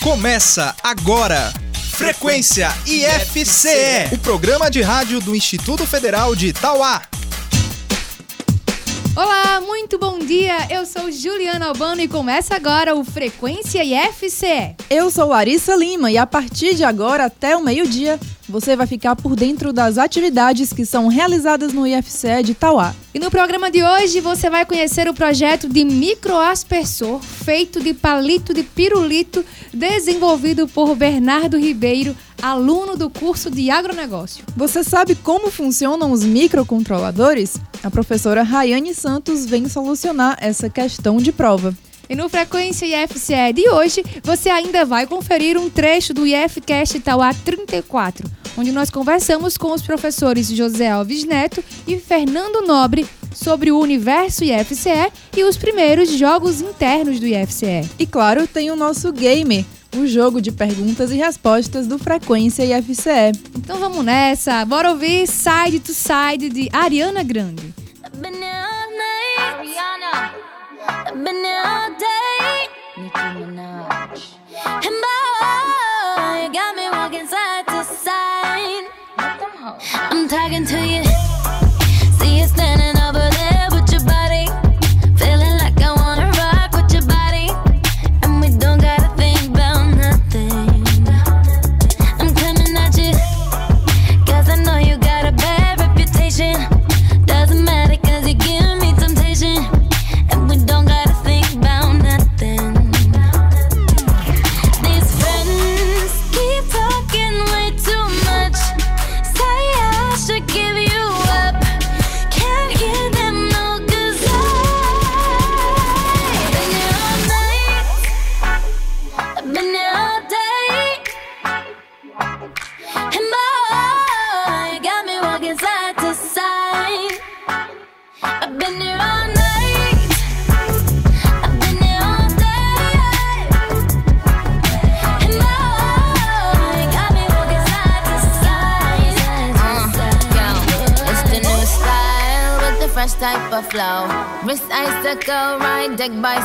Começa 0.00 0.76
agora. 0.80 1.52
Frequência 1.90 2.68
IFCE, 2.86 4.14
o 4.14 4.18
programa 4.18 4.70
de 4.70 4.80
rádio 4.80 5.18
do 5.18 5.34
Instituto 5.34 5.84
Federal 5.84 6.36
de 6.36 6.48
Itauá. 6.48 7.02
Olá, 9.16 9.60
muito 9.60 9.98
bom 9.98 10.20
dia. 10.20 10.68
Eu 10.70 10.86
sou 10.86 11.10
Juliana 11.10 11.66
Albano 11.66 12.00
e 12.00 12.06
começa 12.06 12.54
agora 12.54 12.94
o 12.94 13.02
Frequência 13.02 13.82
IFCE. 13.82 14.76
Eu 14.88 15.10
sou 15.10 15.30
Larissa 15.30 15.74
Lima 15.74 16.12
e 16.12 16.16
a 16.16 16.24
partir 16.24 16.76
de 16.76 16.84
agora 16.84 17.24
até 17.24 17.56
o 17.56 17.60
meio-dia 17.60 18.20
você 18.48 18.74
vai 18.74 18.86
ficar 18.86 19.14
por 19.14 19.36
dentro 19.36 19.72
das 19.72 19.98
atividades 19.98 20.72
que 20.72 20.86
são 20.86 21.08
realizadas 21.08 21.72
no 21.72 21.86
IFCE 21.86 22.42
de 22.42 22.52
Itauá. 22.52 22.94
E 23.14 23.18
no 23.18 23.30
programa 23.30 23.70
de 23.70 23.82
hoje 23.82 24.20
você 24.20 24.48
vai 24.48 24.64
conhecer 24.64 25.08
o 25.08 25.14
projeto 25.14 25.68
de 25.68 25.84
microaspersor 25.84 27.20
feito 27.20 27.80
de 27.80 27.92
palito 27.92 28.54
de 28.54 28.62
pirulito 28.62 29.44
desenvolvido 29.72 30.66
por 30.68 30.94
Bernardo 30.94 31.58
Ribeiro, 31.58 32.16
aluno 32.40 32.96
do 32.96 33.10
curso 33.10 33.50
de 33.50 33.70
agronegócio. 33.70 34.44
Você 34.56 34.82
sabe 34.84 35.14
como 35.14 35.50
funcionam 35.50 36.12
os 36.12 36.24
microcontroladores? 36.24 37.56
A 37.82 37.90
professora 37.90 38.42
Rayane 38.42 38.94
Santos 38.94 39.44
vem 39.44 39.68
solucionar 39.68 40.36
essa 40.40 40.70
questão 40.70 41.18
de 41.18 41.32
prova. 41.32 41.74
E 42.08 42.16
no 42.16 42.28
Frequência 42.28 42.86
IFCE 42.86 43.52
de 43.54 43.68
hoje, 43.68 44.02
você 44.22 44.48
ainda 44.48 44.84
vai 44.84 45.06
conferir 45.06 45.58
um 45.58 45.68
trecho 45.68 46.14
do 46.14 46.26
IFCast 46.26 46.96
Itauá 46.96 47.34
34, 47.34 48.26
onde 48.56 48.72
nós 48.72 48.88
conversamos 48.88 49.58
com 49.58 49.72
os 49.72 49.82
professores 49.82 50.48
José 50.48 50.88
Alves 50.90 51.24
Neto 51.24 51.62
e 51.86 51.98
Fernando 51.98 52.66
Nobre 52.66 53.06
sobre 53.34 53.70
o 53.70 53.78
universo 53.78 54.42
IFCE 54.42 55.12
e 55.36 55.44
os 55.44 55.58
primeiros 55.58 56.10
jogos 56.10 56.62
internos 56.62 57.20
do 57.20 57.26
IFCE. 57.26 57.88
E 57.98 58.06
claro, 58.06 58.46
tem 58.46 58.70
o 58.70 58.76
nosso 58.76 59.12
gamer, 59.12 59.64
o 59.94 60.06
jogo 60.06 60.40
de 60.40 60.50
perguntas 60.50 61.10
e 61.10 61.16
respostas 61.16 61.86
do 61.86 61.98
Frequência 61.98 62.64
IFCE. 62.64 63.38
Então 63.54 63.78
vamos 63.78 64.02
nessa, 64.02 64.64
bora 64.64 64.90
ouvir 64.90 65.26
Side 65.26 65.80
to 65.80 65.92
Side 65.92 66.48
de 66.48 66.70
Ariana 66.72 67.22
Grande. 67.22 67.74
I'm 80.30 80.36
talking 80.36 80.66
to 80.66 80.86
you. 80.86 81.17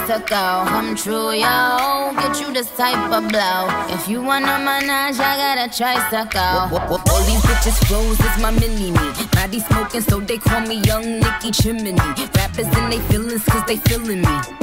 Deck 0.08 0.30
bicycle. 0.30 0.66
Come 0.66 0.96
true, 0.96 1.32
yo. 1.32 2.14
Get 2.16 2.40
you 2.42 2.54
this 2.54 2.70
type 2.76 3.12
of 3.12 3.30
blow. 3.30 3.68
If 3.90 4.08
you 4.08 4.22
wanna 4.22 4.60
manage, 4.60 5.20
I 5.20 5.38
gotta 5.38 5.76
try. 5.76 5.94
a 5.94 6.10
tricycle. 6.10 6.78
All 7.12 7.24
these 7.24 7.42
bitches 7.42 7.78
flows 7.88 8.20
is 8.20 8.42
my 8.42 8.52
mini 8.52 8.92
me. 8.92 9.28
Body 9.32 9.60
smoking, 9.60 10.02
so 10.02 10.20
they 10.20 10.38
call 10.38 10.62
me 10.62 10.82
Young 10.82 11.20
Nicky 11.20 11.52
Chimney. 11.52 11.94
Rappers 12.36 12.68
and 12.78 12.92
they 12.92 13.00
feelings, 13.10 13.44
cause 13.46 13.64
they 13.68 13.78
feeling 13.78 14.22
me. 14.22 14.63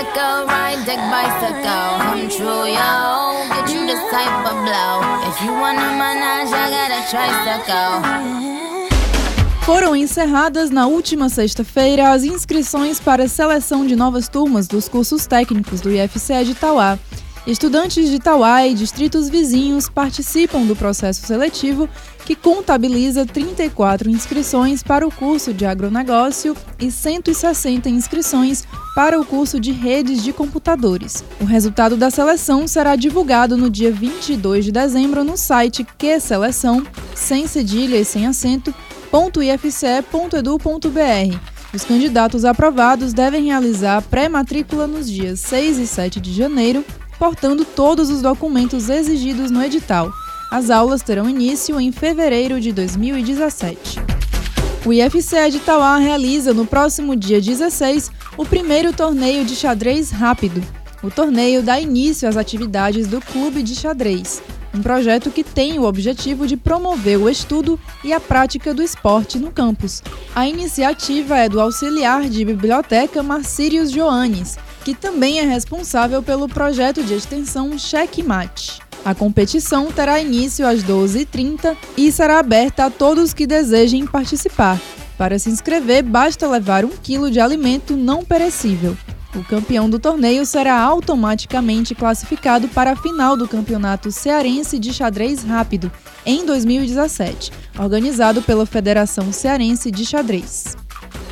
Icicle, 0.00 0.46
ride 0.46 0.96
bicycle. 1.12 2.00
Come 2.00 2.28
true, 2.30 2.64
yo. 2.64 3.44
Get 3.52 3.68
you 3.68 3.84
blow. 3.84 4.96
If 5.28 5.42
you 5.44 5.52
wanna 5.52 5.92
manage, 5.92 6.50
I 6.50 7.04
tricycle. 7.10 8.00
Foram 9.66 9.94
encerradas 9.94 10.70
na 10.70 10.86
última 10.86 11.28
sexta-feira 11.28 12.12
as 12.12 12.24
inscrições 12.24 12.98
para 12.98 13.24
a 13.24 13.28
seleção 13.28 13.86
de 13.86 13.94
novas 13.94 14.26
turmas 14.26 14.66
dos 14.66 14.88
cursos 14.88 15.26
técnicos 15.26 15.82
do 15.82 15.90
IFCE 15.90 16.44
de 16.44 16.52
Itauá. 16.52 16.98
Estudantes 17.46 18.08
de 18.08 18.16
Itauá 18.16 18.66
e 18.66 18.74
distritos 18.74 19.30
vizinhos 19.30 19.88
participam 19.88 20.66
do 20.66 20.76
processo 20.76 21.26
seletivo 21.26 21.88
que 22.26 22.36
contabiliza 22.36 23.24
34 23.24 24.10
inscrições 24.10 24.82
para 24.82 25.06
o 25.06 25.10
curso 25.10 25.54
de 25.54 25.64
agronegócio 25.64 26.54
e 26.78 26.90
160 26.90 27.88
inscrições 27.88 28.64
para 28.94 29.18
o 29.18 29.24
curso 29.24 29.58
de 29.58 29.72
redes 29.72 30.22
de 30.22 30.32
computadores. 30.32 31.24
O 31.40 31.44
resultado 31.44 31.96
da 31.96 32.10
seleção 32.10 32.68
será 32.68 32.94
divulgado 32.94 33.56
no 33.56 33.70
dia 33.70 33.90
22 33.90 34.66
de 34.66 34.72
dezembro 34.72 35.24
no 35.24 35.36
site 35.36 35.86
que 35.96 36.20
seleção, 36.20 36.86
sem 37.14 37.46
cedilha 37.46 37.96
e 37.96 38.04
sem 38.04 38.26
acento, 38.26 38.74
www.ifce.edu.br. 39.10 41.38
Os 41.72 41.84
candidatos 41.84 42.44
aprovados 42.44 43.12
devem 43.12 43.44
realizar 43.44 44.02
pré-matrícula 44.02 44.86
nos 44.86 45.10
dias 45.10 45.40
6 45.40 45.78
e 45.78 45.86
7 45.86 46.20
de 46.20 46.32
janeiro, 46.32 46.84
portando 47.20 47.66
todos 47.66 48.08
os 48.08 48.22
documentos 48.22 48.88
exigidos 48.88 49.50
no 49.50 49.62
edital. 49.62 50.10
As 50.50 50.70
aulas 50.70 51.02
terão 51.02 51.28
início 51.28 51.78
em 51.78 51.92
fevereiro 51.92 52.58
de 52.58 52.72
2017. 52.72 54.00
O 54.86 54.90
IFCE 54.90 55.50
de 55.50 55.58
Itauá 55.58 55.98
realiza 55.98 56.54
no 56.54 56.64
próximo 56.64 57.14
dia 57.14 57.38
16 57.38 58.10
o 58.38 58.46
primeiro 58.46 58.90
torneio 58.94 59.44
de 59.44 59.54
xadrez 59.54 60.10
rápido. 60.10 60.62
O 61.02 61.10
torneio 61.10 61.62
dá 61.62 61.78
início 61.78 62.26
às 62.26 62.38
atividades 62.38 63.06
do 63.06 63.20
Clube 63.20 63.62
de 63.62 63.74
Xadrez, 63.74 64.42
um 64.74 64.80
projeto 64.80 65.30
que 65.30 65.44
tem 65.44 65.78
o 65.78 65.84
objetivo 65.84 66.46
de 66.46 66.56
promover 66.56 67.18
o 67.18 67.28
estudo 67.28 67.78
e 68.02 68.12
a 68.14 68.20
prática 68.20 68.72
do 68.72 68.82
esporte 68.82 69.38
no 69.38 69.50
campus. 69.50 70.02
A 70.34 70.48
iniciativa 70.48 71.36
é 71.36 71.48
do 71.48 71.60
auxiliar 71.60 72.28
de 72.28 72.44
biblioteca 72.44 73.22
Marcírios 73.22 73.90
Joanes, 73.90 74.56
que 74.84 74.94
também 74.94 75.40
é 75.40 75.44
responsável 75.44 76.22
pelo 76.22 76.48
projeto 76.48 77.02
de 77.02 77.14
extensão 77.14 77.78
Checkmate. 77.78 78.80
A 79.04 79.14
competição 79.14 79.90
terá 79.90 80.20
início 80.20 80.66
às 80.66 80.82
12h30 80.82 81.76
e 81.96 82.12
será 82.12 82.38
aberta 82.38 82.84
a 82.84 82.90
todos 82.90 83.32
que 83.32 83.46
desejem 83.46 84.06
participar. 84.06 84.78
Para 85.16 85.38
se 85.38 85.50
inscrever, 85.50 86.02
basta 86.02 86.48
levar 86.48 86.84
um 86.84 86.90
quilo 86.90 87.30
de 87.30 87.40
alimento 87.40 87.96
não 87.96 88.24
perecível. 88.24 88.96
O 89.34 89.44
campeão 89.44 89.88
do 89.88 89.98
torneio 89.98 90.44
será 90.44 90.80
automaticamente 90.80 91.94
classificado 91.94 92.68
para 92.68 92.92
a 92.92 92.96
final 92.96 93.36
do 93.36 93.46
Campeonato 93.46 94.10
Cearense 94.10 94.78
de 94.78 94.92
Xadrez 94.92 95.44
Rápido, 95.44 95.90
em 96.26 96.44
2017, 96.44 97.52
organizado 97.78 98.42
pela 98.42 98.66
Federação 98.66 99.32
Cearense 99.32 99.90
de 99.90 100.04
Xadrez. 100.04 100.76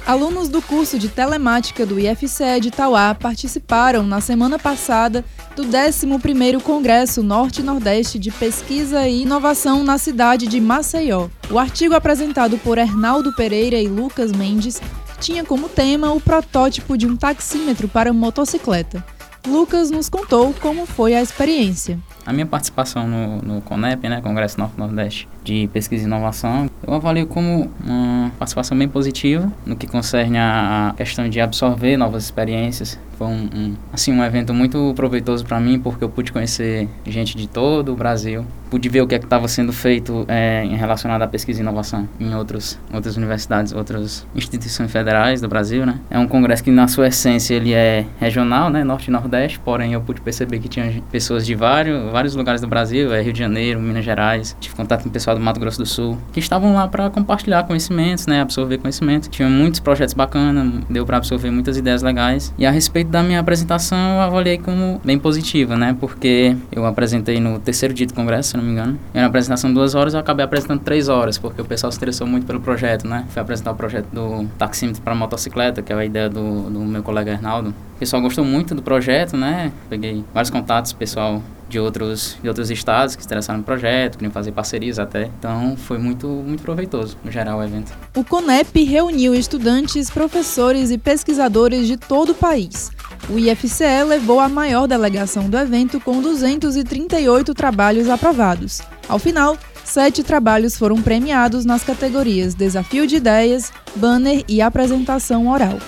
Alunos 0.08 0.49
do 0.49 0.62
curso 0.62 0.99
de 0.99 1.06
telemática 1.06 1.84
do 1.84 2.00
IFCE 2.00 2.60
de 2.62 2.70
Tauá 2.70 3.14
participaram 3.14 4.02
na 4.05 4.22
semana 4.22 4.58
passada 4.58 5.22
do 5.55 5.64
11º 5.64 6.62
Congresso 6.62 7.22
Norte-Nordeste 7.22 8.19
de 8.19 8.31
Pesquisa 8.31 9.06
e 9.06 9.20
Inovação 9.25 9.84
na 9.84 9.99
cidade 9.99 10.46
de 10.46 10.62
Maceió. 10.62 11.28
O 11.50 11.58
artigo 11.58 11.94
apresentado 11.94 12.56
por 12.56 12.78
Hernaldo 12.78 13.34
Pereira 13.34 13.76
e 13.76 13.87
Lucas 13.87 14.32
Mendes 14.32 14.81
tinha 15.20 15.44
como 15.44 15.69
tema 15.69 16.11
o 16.11 16.19
protótipo 16.19 16.96
de 16.96 17.06
um 17.06 17.14
taxímetro 17.14 17.87
para 17.87 18.11
motocicleta. 18.11 19.04
Lucas 19.46 19.90
nos 19.90 20.08
contou 20.08 20.54
como 20.54 20.87
foi 20.87 21.14
a 21.14 21.20
experiência. 21.20 21.99
A 22.28 22.32
minha 22.34 22.44
participação 22.44 23.08
no, 23.08 23.40
no 23.40 23.62
CONEP, 23.62 24.06
né, 24.06 24.20
Congresso 24.20 24.60
Norte-Nordeste 24.60 25.26
de 25.42 25.66
Pesquisa 25.72 26.02
e 26.02 26.06
Inovação, 26.06 26.69
eu 26.86 26.92
avalio 26.92 27.26
como 27.26 27.70
uma 27.82 28.30
participação 28.38 28.76
bem 28.76 28.86
positiva 28.86 29.50
no 29.64 29.75
que 29.75 29.86
concerne 29.86 30.36
a 30.36 30.92
questão 30.94 31.26
de 31.26 31.40
absorver 31.40 31.96
novas 31.96 32.25
experiências. 32.25 32.98
Foi 33.16 33.26
um, 33.26 33.48
um 33.52 33.75
assim, 33.92 34.12
um 34.12 34.22
evento 34.22 34.52
muito 34.52 34.92
proveitoso 34.94 35.44
para 35.44 35.58
mim, 35.58 35.80
porque 35.80 36.04
eu 36.04 36.08
pude 36.10 36.30
conhecer 36.30 36.86
gente 37.04 37.36
de 37.36 37.48
todo 37.48 37.92
o 37.92 37.96
Brasil, 37.96 38.44
pude 38.70 38.88
ver 38.88 39.00
o 39.00 39.06
que 39.06 39.14
é 39.14 39.19
estava 39.19 39.48
sendo 39.48 39.72
feito 39.72 40.25
é, 40.28 40.64
em 40.64 40.76
relacionado 40.76 41.22
à 41.22 41.26
pesquisa 41.26 41.60
e 41.60 41.62
inovação 41.62 42.08
em 42.20 42.32
outros, 42.34 42.78
outras 42.92 43.16
universidades, 43.16 43.72
outras 43.72 44.26
instituições 44.36 44.92
federais 44.92 45.40
do 45.40 45.48
Brasil, 45.48 45.84
né? 45.84 45.98
É 46.08 46.19
um 46.19 46.28
congresso 46.28 46.62
que, 46.62 46.70
na 46.70 46.86
sua 46.86 47.08
essência, 47.08 47.54
ele 47.54 47.72
é 47.72 48.06
regional, 48.20 48.70
né? 48.70 48.84
Norte 48.84 49.08
e 49.08 49.10
Nordeste, 49.10 49.58
porém 49.58 49.94
eu 49.94 50.00
pude 50.00 50.20
perceber 50.20 50.60
que 50.60 50.69
tinha 50.69 51.02
pessoas 51.10 51.44
de 51.44 51.56
vários, 51.56 52.12
vários 52.19 52.35
lugares 52.35 52.61
do 52.61 52.67
Brasil, 52.67 53.15
é 53.15 53.23
Rio 53.23 53.32
de 53.32 53.38
Janeiro, 53.38 53.79
Minas 53.79 54.05
Gerais, 54.05 54.56
tive 54.59 54.75
contato 54.75 55.05
com 55.05 55.09
o 55.09 55.12
pessoal 55.12 55.37
do 55.37 55.43
Mato 55.43 55.61
Grosso 55.61 55.79
do 55.79 55.87
Sul, 55.87 56.19
que 56.32 56.41
estavam 56.41 56.75
lá 56.75 56.88
para 56.88 57.09
compartilhar 57.11 57.62
conhecimentos, 57.62 58.26
né, 58.26 58.41
absorver 58.41 58.79
conhecimento. 58.79 59.29
Tinha 59.29 59.49
muitos 59.49 59.79
projetos 59.79 60.15
bacanas, 60.15 60.82
deu 60.91 61.06
para 61.06 61.19
absorver 61.19 61.49
muitas 61.53 61.76
ideias 61.76 62.03
legais. 62.03 62.53
E 62.59 62.67
a 62.67 62.73
respeito 62.73 63.09
da 63.09 63.23
minha 63.23 63.38
apresentação, 63.38 64.17
eu 64.17 64.20
avaliei 64.20 64.59
como 64.59 65.00
bem 65.05 65.17
positiva, 65.17 65.76
né, 65.76 65.97
porque 66.00 66.56
eu 66.73 66.85
apresentei 66.85 67.38
no 67.38 67.61
terceiro 67.61 67.94
dia 67.94 68.05
do 68.05 68.15
congresso, 68.15 68.50
se 68.50 68.56
não 68.56 68.64
me 68.64 68.73
engano. 68.73 68.99
Era 69.14 69.23
uma 69.23 69.29
apresentação 69.29 69.71
de 69.71 69.75
duas 69.75 69.94
horas, 69.94 70.14
eu 70.14 70.19
acabei 70.19 70.44
apresentando 70.44 70.81
três 70.81 71.09
horas, 71.09 71.38
porque 71.38 71.62
o 71.62 71.64
pessoal 71.64 71.93
se 71.93 71.99
interessou 71.99 72.26
muito 72.26 72.49
pelo 72.49 72.59
projeto, 72.59 73.06
né. 73.06 73.26
Fui 73.29 73.41
apresentar 73.41 73.71
o 73.71 73.76
projeto 73.76 74.09
do 74.12 74.44
taxímetro 74.59 75.03
para 75.03 75.14
motocicleta, 75.14 75.82
que 75.82 75.93
é 75.93 75.97
a 75.97 76.05
ideia 76.05 76.29
do, 76.29 76.69
do 76.69 76.81
meu 76.81 77.05
colega 77.05 77.32
Arnaldo. 77.35 77.73
O 77.94 77.99
pessoal 77.99 78.21
gostou 78.21 78.44
muito 78.44 78.75
do 78.75 78.82
projeto, 78.82 79.37
né? 79.37 79.71
Peguei 79.88 80.25
vários 80.35 80.50
contatos, 80.50 80.93
pessoal 80.93 81.43
de 81.69 81.79
outros, 81.79 82.37
de 82.43 82.49
outros 82.49 82.70
estados 82.70 83.15
que 83.15 83.23
se 83.23 83.26
interessaram 83.26 83.59
no 83.59 83.65
projeto, 83.65 84.17
queriam 84.17 84.32
fazer 84.32 84.53
parcerias 84.53 84.99
até. 84.99 85.31
Então 85.38 85.76
foi 85.76 85.99
muito, 85.99 86.26
muito 86.26 86.62
proveitoso, 86.62 87.17
no 87.23 87.31
geral, 87.31 87.59
o 87.59 87.62
evento. 87.62 87.93
O 88.17 88.25
CONEP 88.25 88.85
reuniu 88.85 89.35
estudantes, 89.35 90.11
professores 90.11 90.91
e 90.91 90.99
pesquisadores 90.99 91.87
de 91.87 91.97
todo 91.97 92.32
o 92.32 92.35
país. 92.35 92.91
O 93.29 93.38
IFCE 93.38 94.05
levou 94.06 94.41
a 94.41 94.49
maior 94.49 94.87
delegação 94.87 95.49
do 95.49 95.59
evento 95.59 96.00
com 96.00 96.20
238 96.23 97.53
trabalhos 97.53 98.09
aprovados. 98.09 98.81
Ao 99.09 99.19
final, 99.19 99.59
sete 99.85 100.23
trabalhos 100.23 100.76
foram 100.76 101.00
premiados 101.03 101.64
nas 101.64 101.82
categorias 101.82 102.55
Desafio 102.55 103.06
de 103.06 103.17
Ideias, 103.17 103.73
Banner 103.97 104.44
e 104.49 104.62
Apresentação 104.62 105.49
Oral. 105.49 105.79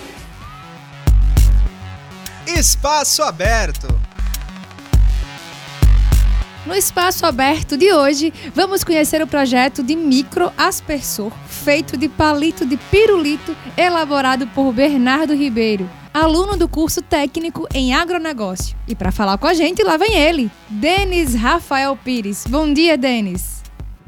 Espaço 2.47 3.23
Aberto. 3.23 3.89
No 6.67 6.75
espaço 6.75 7.25
aberto 7.25 7.75
de 7.75 7.91
hoje, 7.91 8.33
vamos 8.55 8.85
conhecer 8.85 9.23
o 9.23 9.27
projeto 9.27 9.83
de 9.83 9.97
micro 9.97 10.53
aspersor, 10.59 11.33
feito 11.47 11.97
de 11.97 12.07
palito 12.07 12.67
de 12.67 12.77
pirulito, 12.77 13.57
elaborado 13.79 14.47
por 14.49 14.71
Bernardo 14.71 15.35
Ribeiro, 15.35 15.89
aluno 16.13 16.59
do 16.59 16.69
curso 16.69 17.01
técnico 17.01 17.67
em 17.73 17.95
agronegócio. 17.95 18.77
E 18.87 18.95
para 18.95 19.11
falar 19.11 19.39
com 19.39 19.47
a 19.47 19.55
gente, 19.55 19.83
lá 19.83 19.97
vem 19.97 20.15
ele, 20.19 20.51
Denis 20.69 21.35
Rafael 21.35 21.97
Pires. 21.97 22.45
Bom 22.47 22.71
dia, 22.71 22.99
Denis. 22.99 23.60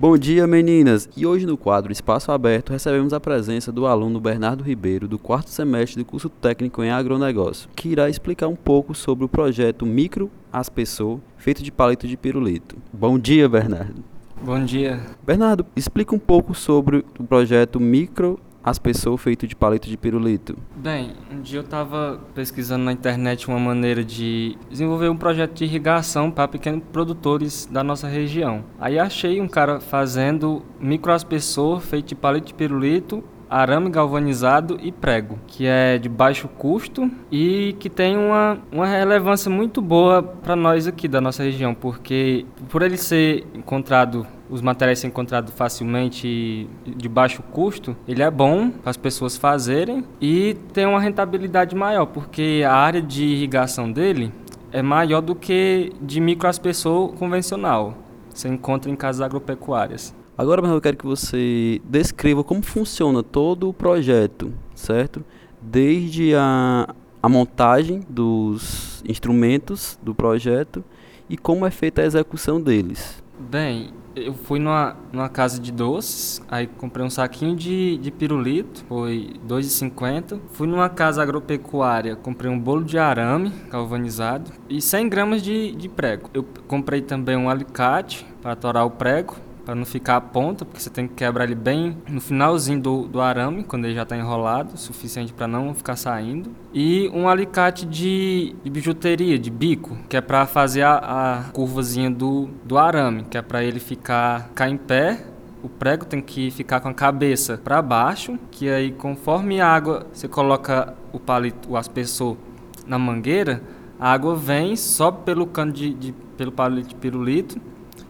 Bom 0.03 0.19
dia, 0.19 0.49
meninas! 0.49 1.09
E 1.17 1.25
hoje 1.25 1.47
no 1.47 1.57
quadro 1.57 1.93
Espaço 1.93 2.33
Aberto 2.33 2.73
recebemos 2.73 3.13
a 3.13 3.21
presença 3.21 3.71
do 3.71 3.87
aluno 3.87 4.19
Bernardo 4.19 4.65
Ribeiro, 4.65 5.07
do 5.07 5.17
quarto 5.17 5.49
semestre 5.49 6.03
do 6.03 6.05
curso 6.05 6.29
técnico 6.29 6.83
em 6.83 6.91
agronegócio, 6.91 7.71
que 7.77 7.91
irá 7.91 8.11
explicar 8.11 8.49
um 8.49 8.57
pouco 8.57 8.97
sobre 8.97 9.25
o 9.25 9.29
projeto 9.29 9.87
Micro 9.87 10.29
Aspersor, 10.53 11.21
feito 11.37 11.63
de 11.63 11.71
palito 11.71 12.09
de 12.09 12.17
pirulito. 12.17 12.77
Bom 12.93 13.17
dia, 13.17 13.49
Bernardo! 13.49 14.03
Bom 14.43 14.65
dia! 14.65 15.01
Bernardo, 15.25 15.65
explica 15.77 16.13
um 16.13 16.19
pouco 16.19 16.53
sobre 16.53 17.05
o 17.17 17.23
projeto 17.23 17.79
Micro 17.79 18.41
as 18.65 18.79
pessoas 18.79 19.21
feito 19.21 19.47
de 19.47 19.57
palito 19.57 19.89
de 19.89 19.97
pirulito? 19.97 20.57
Bem, 20.77 21.13
um 21.31 21.41
dia 21.41 21.59
eu 21.59 21.65
estava 21.65 22.21
pesquisando 22.35 22.85
na 22.85 22.93
internet 22.93 23.49
uma 23.49 23.59
maneira 23.59 24.05
de 24.05 24.57
desenvolver 24.71 25.09
um 25.09 25.17
projeto 25.17 25.55
de 25.55 25.65
irrigação 25.65 26.31
para 26.31 26.49
pequenos 26.49 26.83
produtores 26.93 27.67
da 27.71 27.83
nossa 27.83 28.07
região. 28.07 28.65
Aí 28.79 28.99
achei 28.99 29.41
um 29.41 29.49
cara 29.49 29.81
fazendo 29.81 30.63
microaspersor 30.81 31.81
feito 31.81 32.09
de 32.09 32.15
palito 32.15 32.49
de 32.49 32.55
pirulito 32.55 33.25
arame 33.53 33.91
galvanizado 33.91 34.79
e 34.83 34.91
prego, 34.91 35.39
que 35.47 35.67
é 35.67 35.99
de 35.99 36.09
baixo 36.09 36.49
custo 36.49 37.11
e 37.31 37.77
que 37.79 37.91
tem 37.91 38.17
uma, 38.17 38.59
uma 38.73 38.87
relevância 38.87 39.51
muito 39.51 39.83
boa 39.83 40.23
para 40.23 40.57
nós 40.57 40.87
aqui 40.87 41.07
da 41.07 41.21
nossa 41.21 41.43
região, 41.43 41.75
porque 41.75 42.47
por 42.71 42.81
ele 42.81 42.97
ser 42.97 43.47
encontrado 43.55 44.27
os 44.49 44.63
materiais 44.63 45.01
serem 45.01 45.11
encontrados 45.11 45.53
facilmente 45.53 46.67
de 46.87 47.09
baixo 47.09 47.43
custo, 47.43 47.95
ele 48.09 48.23
é 48.23 48.31
bom 48.31 48.71
para 48.71 48.91
as 48.91 48.97
pessoas 48.97 49.37
fazerem 49.37 50.03
e 50.19 50.55
tem 50.73 50.87
uma 50.87 51.01
rentabilidade 51.01 51.77
maior, 51.77 52.07
porque 52.07 52.63
a 52.67 52.73
área 52.73 53.03
de 53.03 53.23
irrigação 53.23 53.93
dele 53.93 54.33
é 54.73 54.81
maior 54.81 55.21
do 55.21 55.35
que 55.35 55.93
de 56.01 56.21
microaspersor 56.21 57.13
convencional. 57.15 57.99
Você 58.31 58.49
encontra 58.49 58.91
em 58.91 58.97
casas 58.97 59.21
agropecuárias. 59.21 60.22
Agora, 60.37 60.67
eu 60.67 60.81
quero 60.81 60.97
que 60.97 61.05
você 61.05 61.81
descreva 61.85 62.43
como 62.43 62.63
funciona 62.63 63.23
todo 63.23 63.69
o 63.69 63.73
projeto, 63.73 64.53
certo? 64.75 65.23
Desde 65.61 66.35
a, 66.35 66.95
a 67.23 67.29
montagem 67.29 68.01
dos 68.09 69.05
instrumentos 69.07 69.99
do 70.03 70.15
projeto 70.15 70.83
e 71.29 71.37
como 71.37 71.67
é 71.67 71.71
feita 71.71 72.01
a 72.01 72.07
execução 72.07 72.59
deles. 72.59 73.23
Bem, 73.39 73.93
eu 74.17 74.33
fui 74.33 74.59
numa, 74.59 74.97
numa 75.13 75.29
casa 75.29 75.61
de 75.61 75.71
doces, 75.71 76.41
aí 76.51 76.67
comprei 76.67 77.05
um 77.05 77.11
saquinho 77.11 77.55
de, 77.55 77.99
de 77.99 78.11
pirulito, 78.11 78.85
foi 78.89 79.35
R$ 79.35 79.49
2,50. 79.49 80.41
Fui 80.53 80.67
numa 80.67 80.89
casa 80.89 81.23
agropecuária, 81.23 82.17
comprei 82.17 82.51
um 82.51 82.59
bolo 82.59 82.85
de 82.85 82.97
arame 82.97 83.53
galvanizado 83.71 84.51
e 84.67 84.81
100 84.81 85.09
gramas 85.11 85.43
de, 85.43 85.73
de 85.73 85.91
prego. 85.91 86.31
Eu 86.33 86.43
comprei 86.67 87.03
também 87.03 87.37
um 87.37 87.51
alicate 87.51 88.27
para 88.41 88.57
torar 88.57 88.87
o 88.87 88.91
prego 88.91 89.37
para 89.65 89.75
não 89.75 89.85
ficar 89.85 90.17
a 90.17 90.21
ponta, 90.21 90.65
porque 90.65 90.81
você 90.81 90.91
tem 90.91 91.07
que 91.07 91.15
quebrar 91.15 91.45
ele 91.45 91.55
bem 91.55 91.97
no 92.09 92.21
finalzinho 92.21 92.81
do, 92.81 93.09
do 93.09 93.21
arame, 93.21 93.65
quando 93.65 93.85
ele 93.85 93.95
já 93.95 94.03
está 94.03 94.17
enrolado, 94.17 94.77
suficiente 94.77 95.33
para 95.33 95.47
não 95.47 95.75
ficar 95.75 95.97
saindo. 95.97 96.51
E 96.73 97.11
um 97.15 97.29
alicate 97.29 97.87
de, 97.87 98.55
de 98.63 98.71
bijuteria, 98.71 99.39
de 99.39 99.51
bico, 99.51 99.97
que 100.09 100.17
é 100.17 100.21
para 100.21 100.47
fazer 100.47 100.83
a, 100.83 100.97
a 100.97 101.45
curvazinha 101.53 102.11
do, 102.11 102.49
do 102.65 102.79
arame, 102.79 103.25
que 103.25 103.39
é 103.39 103.43
para 103.43 103.63
ele 103.63 103.81
ficar, 103.81 104.49
ficar 104.49 104.69
em 104.69 104.77
pé 104.77 105.27
o 105.63 105.69
prego 105.69 106.05
tem 106.05 106.21
que 106.21 106.51
ficar 106.51 106.81
com 106.81 106.89
a 106.89 106.95
cabeça 106.95 107.57
para 107.57 107.81
baixo, 107.81 108.37
que 108.51 108.69
aí 108.69 108.91
conforme 108.91 109.61
a 109.61 109.69
água 109.69 110.07
você 110.13 110.27
coloca 110.27 110.95
o 111.13 111.21
palito, 111.21 111.71
o 111.71 111.77
aspersor 111.77 112.37
na 112.85 112.99
mangueira, 112.99 113.63
a 113.99 114.13
água 114.13 114.35
vem, 114.35 114.75
sobe 114.75 115.19
pelo 115.25 115.47
cano 115.47 115.71
de, 115.71 115.95
de 115.95 116.13
pelo 116.37 116.51
palito 116.51 116.89
de 116.89 116.95
pirulito 116.97 117.61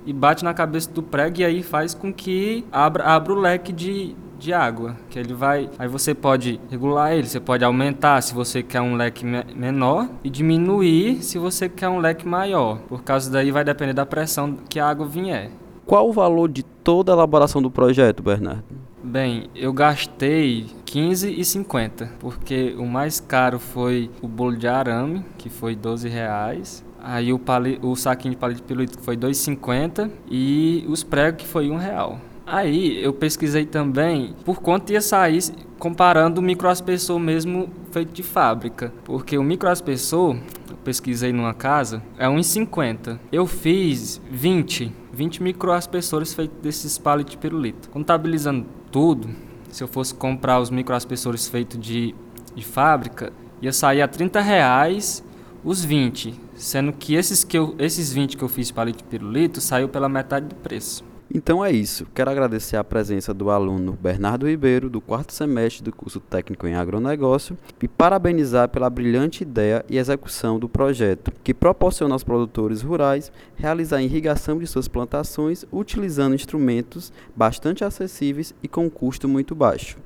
e 0.06 0.12
bate 0.12 0.44
na 0.44 0.54
cabeça 0.54 0.90
do 0.90 1.02
prego 1.02 1.40
e 1.40 1.44
aí 1.44 1.62
faz 1.62 1.94
com 1.94 2.12
que 2.12 2.64
abra, 2.70 3.04
abra 3.04 3.32
o 3.32 3.36
leque 3.36 3.72
de, 3.72 4.14
de 4.38 4.52
água, 4.52 4.96
que 5.08 5.18
ele 5.18 5.34
vai, 5.34 5.70
aí 5.78 5.88
você 5.88 6.14
pode 6.14 6.60
regular 6.70 7.12
ele, 7.12 7.26
você 7.26 7.40
pode 7.40 7.64
aumentar 7.64 8.20
se 8.20 8.34
você 8.34 8.62
quer 8.62 8.80
um 8.80 8.96
leque 8.96 9.24
me 9.24 9.44
menor 9.54 10.08
e 10.24 10.30
diminuir 10.30 11.22
se 11.22 11.38
você 11.38 11.68
quer 11.68 11.88
um 11.88 11.98
leque 11.98 12.26
maior. 12.26 12.78
Por 12.88 13.02
causa 13.02 13.30
daí 13.30 13.50
vai 13.50 13.64
depender 13.64 13.92
da 13.92 14.06
pressão 14.06 14.58
que 14.68 14.80
a 14.80 14.88
água 14.88 15.06
vier. 15.06 15.50
Qual 15.86 16.08
o 16.08 16.12
valor 16.12 16.48
de 16.48 16.62
toda 16.62 17.12
a 17.12 17.14
elaboração 17.14 17.60
do 17.60 17.70
projeto, 17.70 18.22
Bernardo? 18.22 18.64
Bem, 19.04 19.50
eu 19.54 19.72
gastei 19.72 20.66
15,50, 20.86 22.08
porque 22.20 22.74
o 22.78 22.86
mais 22.86 23.18
caro 23.18 23.58
foi 23.58 24.08
o 24.22 24.28
bolo 24.28 24.56
de 24.56 24.68
arame, 24.68 25.24
que 25.36 25.50
foi 25.50 25.74
12 25.74 26.08
reais. 26.08 26.84
Aí 27.04 27.32
o, 27.32 27.38
pali, 27.38 27.80
o 27.82 27.96
saquinho 27.96 28.32
de 28.32 28.38
palito 28.38 28.60
de 28.60 28.66
pirulito 28.66 28.98
foi 29.00 29.16
2,50 29.16 30.08
e 30.30 30.84
os 30.88 31.02
pregos 31.02 31.42
que 31.42 31.48
foi 31.48 31.68
um 31.68 31.76
real. 31.76 32.20
Aí 32.46 33.02
eu 33.02 33.12
pesquisei 33.12 33.66
também 33.66 34.36
por 34.44 34.60
quanto 34.60 34.92
ia 34.92 35.00
sair 35.00 35.42
comparando 35.80 36.40
o 36.40 36.44
microaspersor 36.44 37.18
mesmo 37.18 37.68
feito 37.90 38.12
de 38.12 38.22
fábrica. 38.22 38.92
Porque 39.04 39.36
o 39.36 39.42
microaspersor, 39.42 40.36
eu 40.70 40.76
pesquisei 40.84 41.32
numa 41.32 41.54
casa, 41.54 42.00
é 42.16 42.26
1,50. 42.26 43.18
Eu 43.32 43.46
fiz 43.46 44.20
20, 44.30 44.92
20 45.12 45.42
microaspersores 45.42 46.32
feitos 46.32 46.56
desses 46.62 46.98
palitos 46.98 47.32
de 47.32 47.38
pirulito. 47.38 47.90
Contabilizando 47.90 48.64
tudo, 48.92 49.28
se 49.70 49.82
eu 49.82 49.88
fosse 49.88 50.14
comprar 50.14 50.60
os 50.60 50.70
microaspersores 50.70 51.48
feitos 51.48 51.80
de, 51.80 52.14
de 52.54 52.64
fábrica, 52.64 53.32
ia 53.60 53.72
sair 53.72 54.02
a 54.02 54.08
30 54.08 54.40
reais 54.40 55.24
os 55.64 55.84
20, 55.84 56.34
sendo 56.56 56.92
que 56.92 57.14
esses, 57.14 57.44
que 57.44 57.56
eu, 57.56 57.74
esses 57.78 58.12
20 58.12 58.36
que 58.36 58.42
eu 58.42 58.48
fiz 58.48 58.70
palito 58.70 58.98
de 58.98 59.04
pirulito 59.04 59.60
saiu 59.60 59.88
pela 59.88 60.08
metade 60.08 60.46
do 60.46 60.54
preço. 60.56 61.04
Então 61.34 61.64
é 61.64 61.70
isso. 61.72 62.06
Quero 62.14 62.30
agradecer 62.30 62.76
a 62.76 62.84
presença 62.84 63.32
do 63.32 63.48
aluno 63.48 63.92
Bernardo 63.92 64.46
Ribeiro, 64.46 64.90
do 64.90 65.00
quarto 65.00 65.32
semestre 65.32 65.82
do 65.82 65.90
curso 65.90 66.20
técnico 66.20 66.66
em 66.66 66.74
agronegócio, 66.74 67.56
e 67.80 67.88
parabenizar 67.88 68.68
pela 68.68 68.90
brilhante 68.90 69.42
ideia 69.42 69.82
e 69.88 69.96
execução 69.96 70.58
do 70.58 70.68
projeto, 70.68 71.32
que 71.42 71.54
proporciona 71.54 72.14
aos 72.14 72.24
produtores 72.24 72.82
rurais 72.82 73.32
realizar 73.56 73.98
a 73.98 74.02
irrigação 74.02 74.58
de 74.58 74.66
suas 74.66 74.88
plantações 74.88 75.64
utilizando 75.72 76.34
instrumentos 76.34 77.12
bastante 77.34 77.82
acessíveis 77.82 78.54
e 78.62 78.68
com 78.68 78.90
custo 78.90 79.26
muito 79.26 79.54
baixo. 79.54 79.96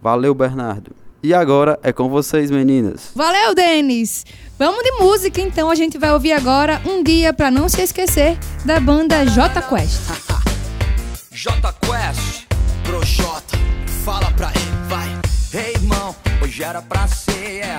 Valeu, 0.00 0.34
Bernardo! 0.34 1.05
E 1.26 1.34
agora 1.34 1.76
é 1.82 1.92
com 1.92 2.08
vocês, 2.08 2.52
meninas. 2.52 3.10
Valeu, 3.12 3.52
Denis! 3.52 4.24
Vamos 4.56 4.80
de 4.84 4.92
música, 4.92 5.40
então 5.40 5.68
a 5.68 5.74
gente 5.74 5.98
vai 5.98 6.12
ouvir 6.12 6.30
agora 6.30 6.80
Um 6.86 7.02
Dia 7.02 7.32
Pra 7.32 7.50
Não 7.50 7.68
Se 7.68 7.80
Esquecer, 7.82 8.38
da 8.64 8.78
banda 8.78 9.26
J 9.26 9.60
Quest. 9.62 10.02
J 11.34 11.52
Quest, 11.80 12.44
Projota, 12.84 13.58
fala 14.04 14.30
pra 14.36 14.52
ele, 14.54 14.88
vai. 14.88 15.08
Ei, 15.64 15.72
irmão, 15.72 16.14
hoje 16.40 16.62
era 16.62 16.80
pra 16.80 17.08
ser, 17.08 17.60
é. 17.64 17.78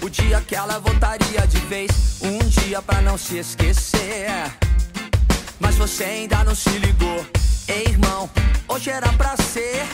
O 0.00 0.08
dia 0.08 0.40
que 0.46 0.54
ela 0.54 0.78
voltaria 0.78 1.44
de 1.48 1.58
vez, 1.66 1.90
um 2.22 2.38
dia 2.38 2.80
pra 2.80 3.00
não 3.02 3.18
se 3.18 3.38
esquecer. 3.38 3.98
é. 3.98 4.52
Mas 5.58 5.74
você 5.74 6.04
ainda 6.04 6.44
não 6.44 6.54
se 6.54 6.70
ligou. 6.78 7.26
Ei, 7.66 7.86
irmão, 7.88 8.30
hoje 8.68 8.88
era 8.90 9.12
pra 9.14 9.36
ser. 9.36 9.84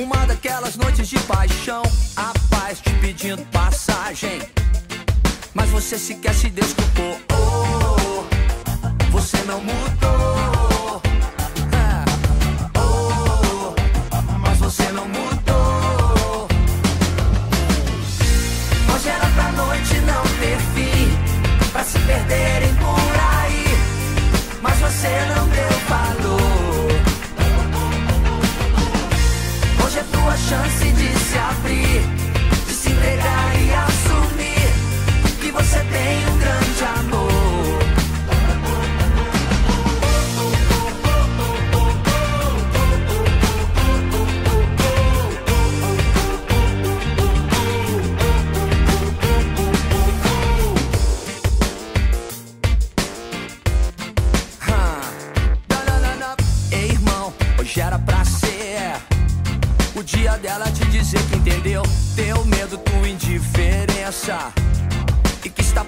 Uma 0.00 0.26
daquelas 0.26 0.76
noites 0.76 1.08
de 1.10 1.18
paixão, 1.20 1.82
a 2.16 2.32
paz 2.48 2.80
te 2.80 2.90
pedindo 3.02 3.42
passagem. 3.52 4.40
Mas 5.52 5.68
você 5.68 5.98
sequer 5.98 6.32
se 6.32 6.48
desculpou. 6.48 7.20
Oh, 7.30 8.22
você 8.22 8.29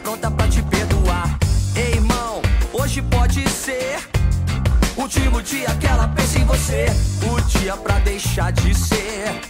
pronta 0.02 0.30
pra 0.30 0.48
te 0.48 0.62
perdoar. 0.62 1.38
Ei, 1.74 1.94
irmão, 1.94 2.42
hoje 2.72 3.00
pode 3.02 3.48
ser 3.48 3.98
o 4.96 5.02
último 5.02 5.40
dia 5.40 5.68
que 5.80 5.86
ela 5.86 6.08
pensa 6.08 6.38
em 6.38 6.44
você, 6.44 6.86
o 7.30 7.40
dia 7.58 7.76
pra 7.76 7.98
deixar 8.00 8.52
de 8.52 8.74
ser 8.74 9.40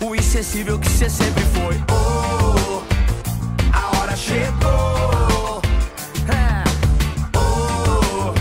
o 0.00 0.14
insensível 0.14 0.78
que 0.78 0.88
você 0.88 1.10
sempre 1.10 1.44
foi. 1.44 1.74
Oh, 1.90 2.82
a 3.72 3.98
hora 3.98 4.16
chegou. 4.16 5.60
É. 6.28 6.64
Oh, 7.36 8.32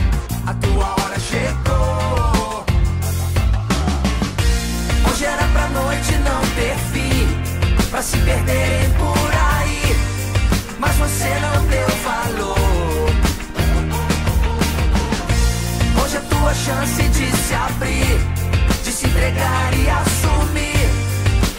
a 0.45 0.53
tua 0.53 1.03
hora 1.03 1.19
chegou. 1.19 2.63
Hoje 5.09 5.25
era 5.25 5.47
pra 5.47 5.67
noite 5.69 6.11
não 6.17 6.41
ter 6.55 6.77
fim, 6.91 7.27
pra 7.89 8.01
se 8.01 8.17
aí. 8.17 8.77
Mas 8.99 9.16
você 11.07 11.39
não 11.39 11.65
deu 11.67 11.87
valor. 12.03 13.09
Hoje 16.03 16.17
é 16.17 16.19
tua 16.19 16.53
chance 16.53 17.01
de 17.01 17.31
se 17.31 17.53
abrir, 17.53 18.19
de 18.83 18.91
se 18.91 19.07
entregar 19.07 19.73
e 19.73 19.89
assumir 19.89 20.89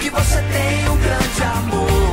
que 0.01 0.11
você 0.11 0.37
tem 0.37 0.91
um 0.91 0.97
grande 0.99 1.43
amor. 1.43 2.08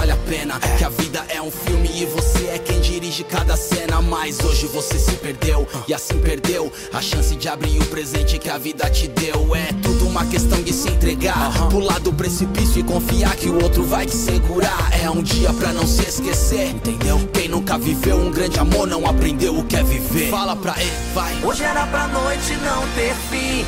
Vale 0.00 0.12
a 0.12 0.16
pena. 0.16 0.58
Que 0.78 0.84
a 0.84 0.88
vida 0.88 1.24
é 1.28 1.42
um 1.42 1.50
filme 1.50 1.90
e 1.94 2.06
você 2.06 2.46
é 2.46 2.58
quem 2.58 2.80
dirige 2.80 3.22
cada 3.22 3.56
cena. 3.56 4.00
Mas 4.00 4.40
hoje 4.40 4.66
você 4.66 4.98
se 4.98 5.12
perdeu 5.12 5.68
e 5.86 5.92
assim 5.92 6.18
perdeu 6.18 6.72
a 6.92 7.02
chance 7.02 7.36
de 7.36 7.48
abrir 7.48 7.78
o 7.78 7.84
presente 7.86 8.38
que 8.38 8.48
a 8.48 8.56
vida 8.56 8.88
te 8.88 9.06
deu. 9.08 9.54
É 9.54 9.72
tudo 9.82 10.06
uma 10.06 10.24
questão 10.24 10.62
de 10.62 10.72
se 10.72 10.88
entregar, 10.88 11.68
pular 11.68 12.00
do 12.00 12.12
precipício 12.12 12.80
e 12.80 12.82
confiar 12.82 13.36
que 13.36 13.48
o 13.48 13.62
outro 13.62 13.84
vai 13.84 14.06
te 14.06 14.16
segurar. 14.16 14.90
É 15.02 15.10
um 15.10 15.22
dia 15.22 15.52
pra 15.52 15.72
não 15.72 15.86
se 15.86 16.02
esquecer, 16.02 16.70
entendeu? 16.70 17.18
Quem 17.32 17.48
nunca 17.48 17.76
viveu 17.76 18.16
um 18.16 18.30
grande 18.30 18.58
amor 18.58 18.86
não 18.86 19.06
aprendeu 19.06 19.58
o 19.58 19.64
que 19.64 19.76
é 19.76 19.82
viver. 19.82 20.30
Fala 20.30 20.56
pra 20.56 20.74
ele, 20.80 20.92
vai. 21.14 21.44
Hoje 21.44 21.62
era 21.62 21.86
pra 21.86 22.08
noite 22.08 22.56
não 22.64 22.82
ter 22.94 23.14
fim 23.30 23.66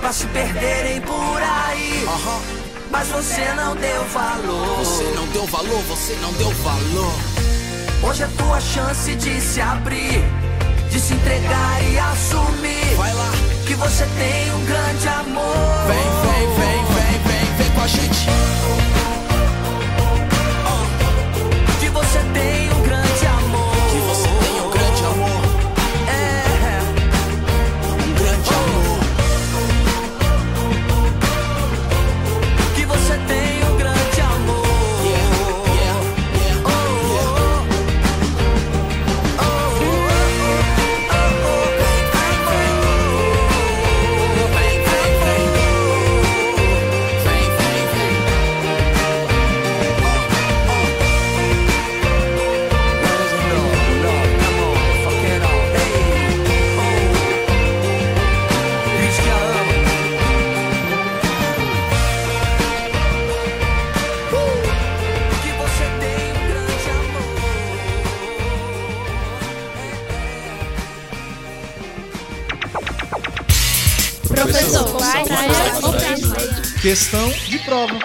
pra 0.00 0.12
se 0.12 0.26
perderem 0.26 1.00
por 1.02 1.40
aí. 1.42 2.59
Mas 2.90 3.08
você 3.08 3.44
não 3.54 3.76
deu 3.76 4.04
valor. 4.06 4.78
Você 4.78 5.04
não 5.14 5.26
deu 5.28 5.46
valor, 5.46 5.82
você 5.88 6.16
não 6.20 6.32
deu 6.32 6.50
valor. 6.50 7.14
Hoje 8.02 8.22
é 8.24 8.28
tua 8.36 8.60
chance 8.60 9.14
de 9.14 9.40
se 9.40 9.60
abrir, 9.60 10.24
de 10.90 10.98
se 10.98 11.14
entregar 11.14 11.84
e 11.84 11.98
assumir. 11.98 12.94
Vai 12.96 13.14
lá, 13.14 13.30
que 13.66 13.74
você 13.74 14.04
tem 14.04 14.52
um 14.54 14.64
grande 14.64 15.08
amor. 15.08 15.86
Vem, 15.86 15.98
vem, 16.32 16.48
vem, 16.48 16.84
vem, 16.84 17.18
vem, 17.22 17.56
vem 17.56 17.70
com 17.74 17.80
a 17.80 17.86
gente. 17.86 18.99
Questão 76.90 77.28
de 77.48 77.56
prova. 77.60 78.00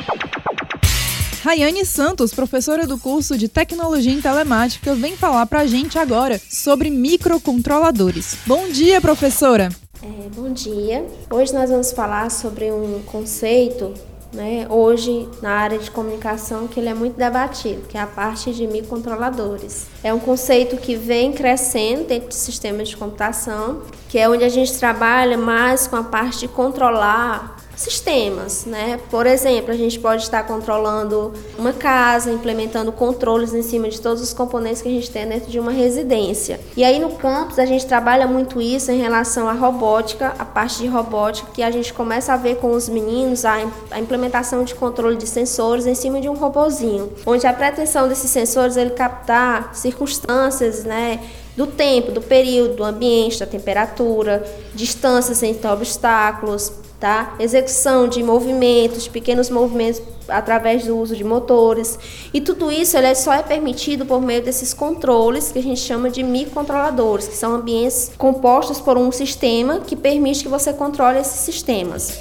Rayane 1.44 1.84
Santos, 1.84 2.32
professora 2.36 2.86
do 2.86 3.00
curso 3.00 3.36
de 3.36 3.50
Tecnologia 3.50 4.13
em 4.13 4.22
Telemática, 4.22 4.94
vem 4.94 5.18
falar 5.18 5.48
pra 5.48 5.65
gente 5.65 5.98
agora 5.98 6.39
sobre 6.48 6.92
microcontroladores. 6.92 8.38
Bom 8.46 8.70
dia, 8.70 9.01
professora! 9.01 9.70
É, 10.04 10.30
bom 10.36 10.54
dia. 10.54 11.04
Hoje 11.32 11.51
nós 11.51 11.72
vamos 11.72 11.92
falar 11.94 12.30
sobre 12.30 12.72
um 12.72 13.01
conceito, 13.08 13.92
né, 14.32 14.68
hoje 14.70 15.27
na 15.42 15.54
área 15.54 15.80
de 15.80 15.89
comunicação 15.89 16.68
que 16.68 16.80
ele 16.80 16.89
é 16.89 16.94
muito 16.94 17.18
debatido, 17.18 17.88
que 17.88 17.98
é 17.98 18.01
a 18.01 18.06
parte 18.06 18.54
de 18.54 18.68
microcontroladores. 18.68 19.88
É 20.04 20.13
um 20.13 20.20
conceito 20.20 20.77
que 20.77 20.96
vem 20.96 21.34
crescendo 21.34 22.04
dentro 22.04 22.30
de 22.30 22.36
sistemas 22.36 22.89
de 22.89 22.98
computação, 22.98 23.82
que 24.10 24.20
é 24.20 24.30
onde 24.30 24.44
a 24.44 24.50
gente 24.50 24.77
trabalha 24.77 25.39
mais 25.39 25.88
com 25.88 25.96
a 25.96 26.04
parte 26.04 26.42
de 26.42 26.48
controlar 26.48 27.55
sistemas, 27.75 28.65
né? 28.65 29.00
Por 29.10 29.25
exemplo, 29.25 29.72
a 29.72 29.77
gente 29.77 30.00
pode 30.00 30.24
estar 30.24 30.44
controlando 30.44 31.34
uma 31.58 31.74
casa, 31.74 32.32
implementando 32.32 32.91
controles 32.91 33.53
em 33.53 33.62
cima 33.62 33.89
de 33.89 34.00
todos 34.00 34.22
os 34.22 34.34
componentes 34.34 34.82
que 34.82 34.88
a 34.88 34.91
gente 34.91 35.12
tem 35.12 35.27
dentro 35.27 35.51
de 35.51 35.60
uma 35.60 35.72
residência. 35.72 36.60
E 36.75 36.84
aí 36.84 37.00
no 37.00 37.12
campus 37.12 37.60
a 37.60 37.65
gente 37.65 37.86
trabalha 37.86 38.27
muito 38.27 38.62
isso 38.62 38.91
em 38.91 39.00
relação 39.00 39.48
à 39.48 39.53
robótica, 39.53 40.34
a 40.39 40.46
parte 40.46 40.79
de 40.79 40.88
robótica, 40.88 41.51
que 41.53 41.62
a 41.63 41.72
gente 41.72 41.94
começa 41.94 42.34
a 42.34 42.38
ver 42.38 42.58
com 42.58 42.72
os 42.72 42.88
meninos 42.88 43.46
a, 43.46 43.55
a 43.91 44.00
implementação 44.00 44.63
de 44.63 44.74
controle 44.75 45.17
de 45.17 45.27
sensores 45.27 45.86
em 45.86 45.96
cima 45.96 46.22
de 46.22 46.29
um 46.29 46.34
robozinho, 46.34 47.12
onde 47.25 47.46
a 47.46 47.53
pretensão 47.53 48.08
desses 48.08 48.32
sensores 48.32 48.77
é 48.77 48.82
ele 48.82 48.91
captar 48.91 49.75
circunstâncias, 49.75 50.84
né? 50.84 51.20
do 51.55 51.65
tempo, 51.65 52.12
do 52.12 52.22
período, 52.22 52.75
do 52.75 52.84
ambiente, 52.84 53.39
da 53.39 53.46
temperatura, 53.46 54.44
distâncias 54.74 55.41
entre 55.41 55.65
obstáculos, 55.67 56.72
tá? 57.00 57.36
Execução 57.40 58.08
de 58.08 58.24
movimentos, 58.24 59.04
de 59.04 59.10
pequenos 59.10 59.50
movimentos 59.50 60.02
através 60.28 60.86
do 60.86 60.98
uso 60.98 61.16
de 61.16 61.24
motores. 61.24 62.00
E 62.34 62.42
tudo 62.42 62.72
isso 62.72 62.98
ele 62.98 63.14
só 63.16 63.34
é 63.34 63.44
permitido 63.44 64.06
por 64.06 64.22
meio 64.22 64.44
desses 64.44 64.74
controles 64.74 65.52
que 65.52 65.60
a 65.60 65.64
gente 65.64 65.80
chama 65.80 66.10
de 66.10 66.24
microcontroladores, 66.24 67.28
que 67.28 67.36
são 67.36 67.54
ambientes 67.54 68.12
compostos 68.18 68.80
por 68.80 68.98
um 68.98 69.12
sistema 69.12 69.80
que 69.80 69.96
permite 69.96 70.44
que 70.44 70.50
você 70.50 70.74
controle 70.74 71.20
esses 71.20 71.40
sistemas. 71.42 72.20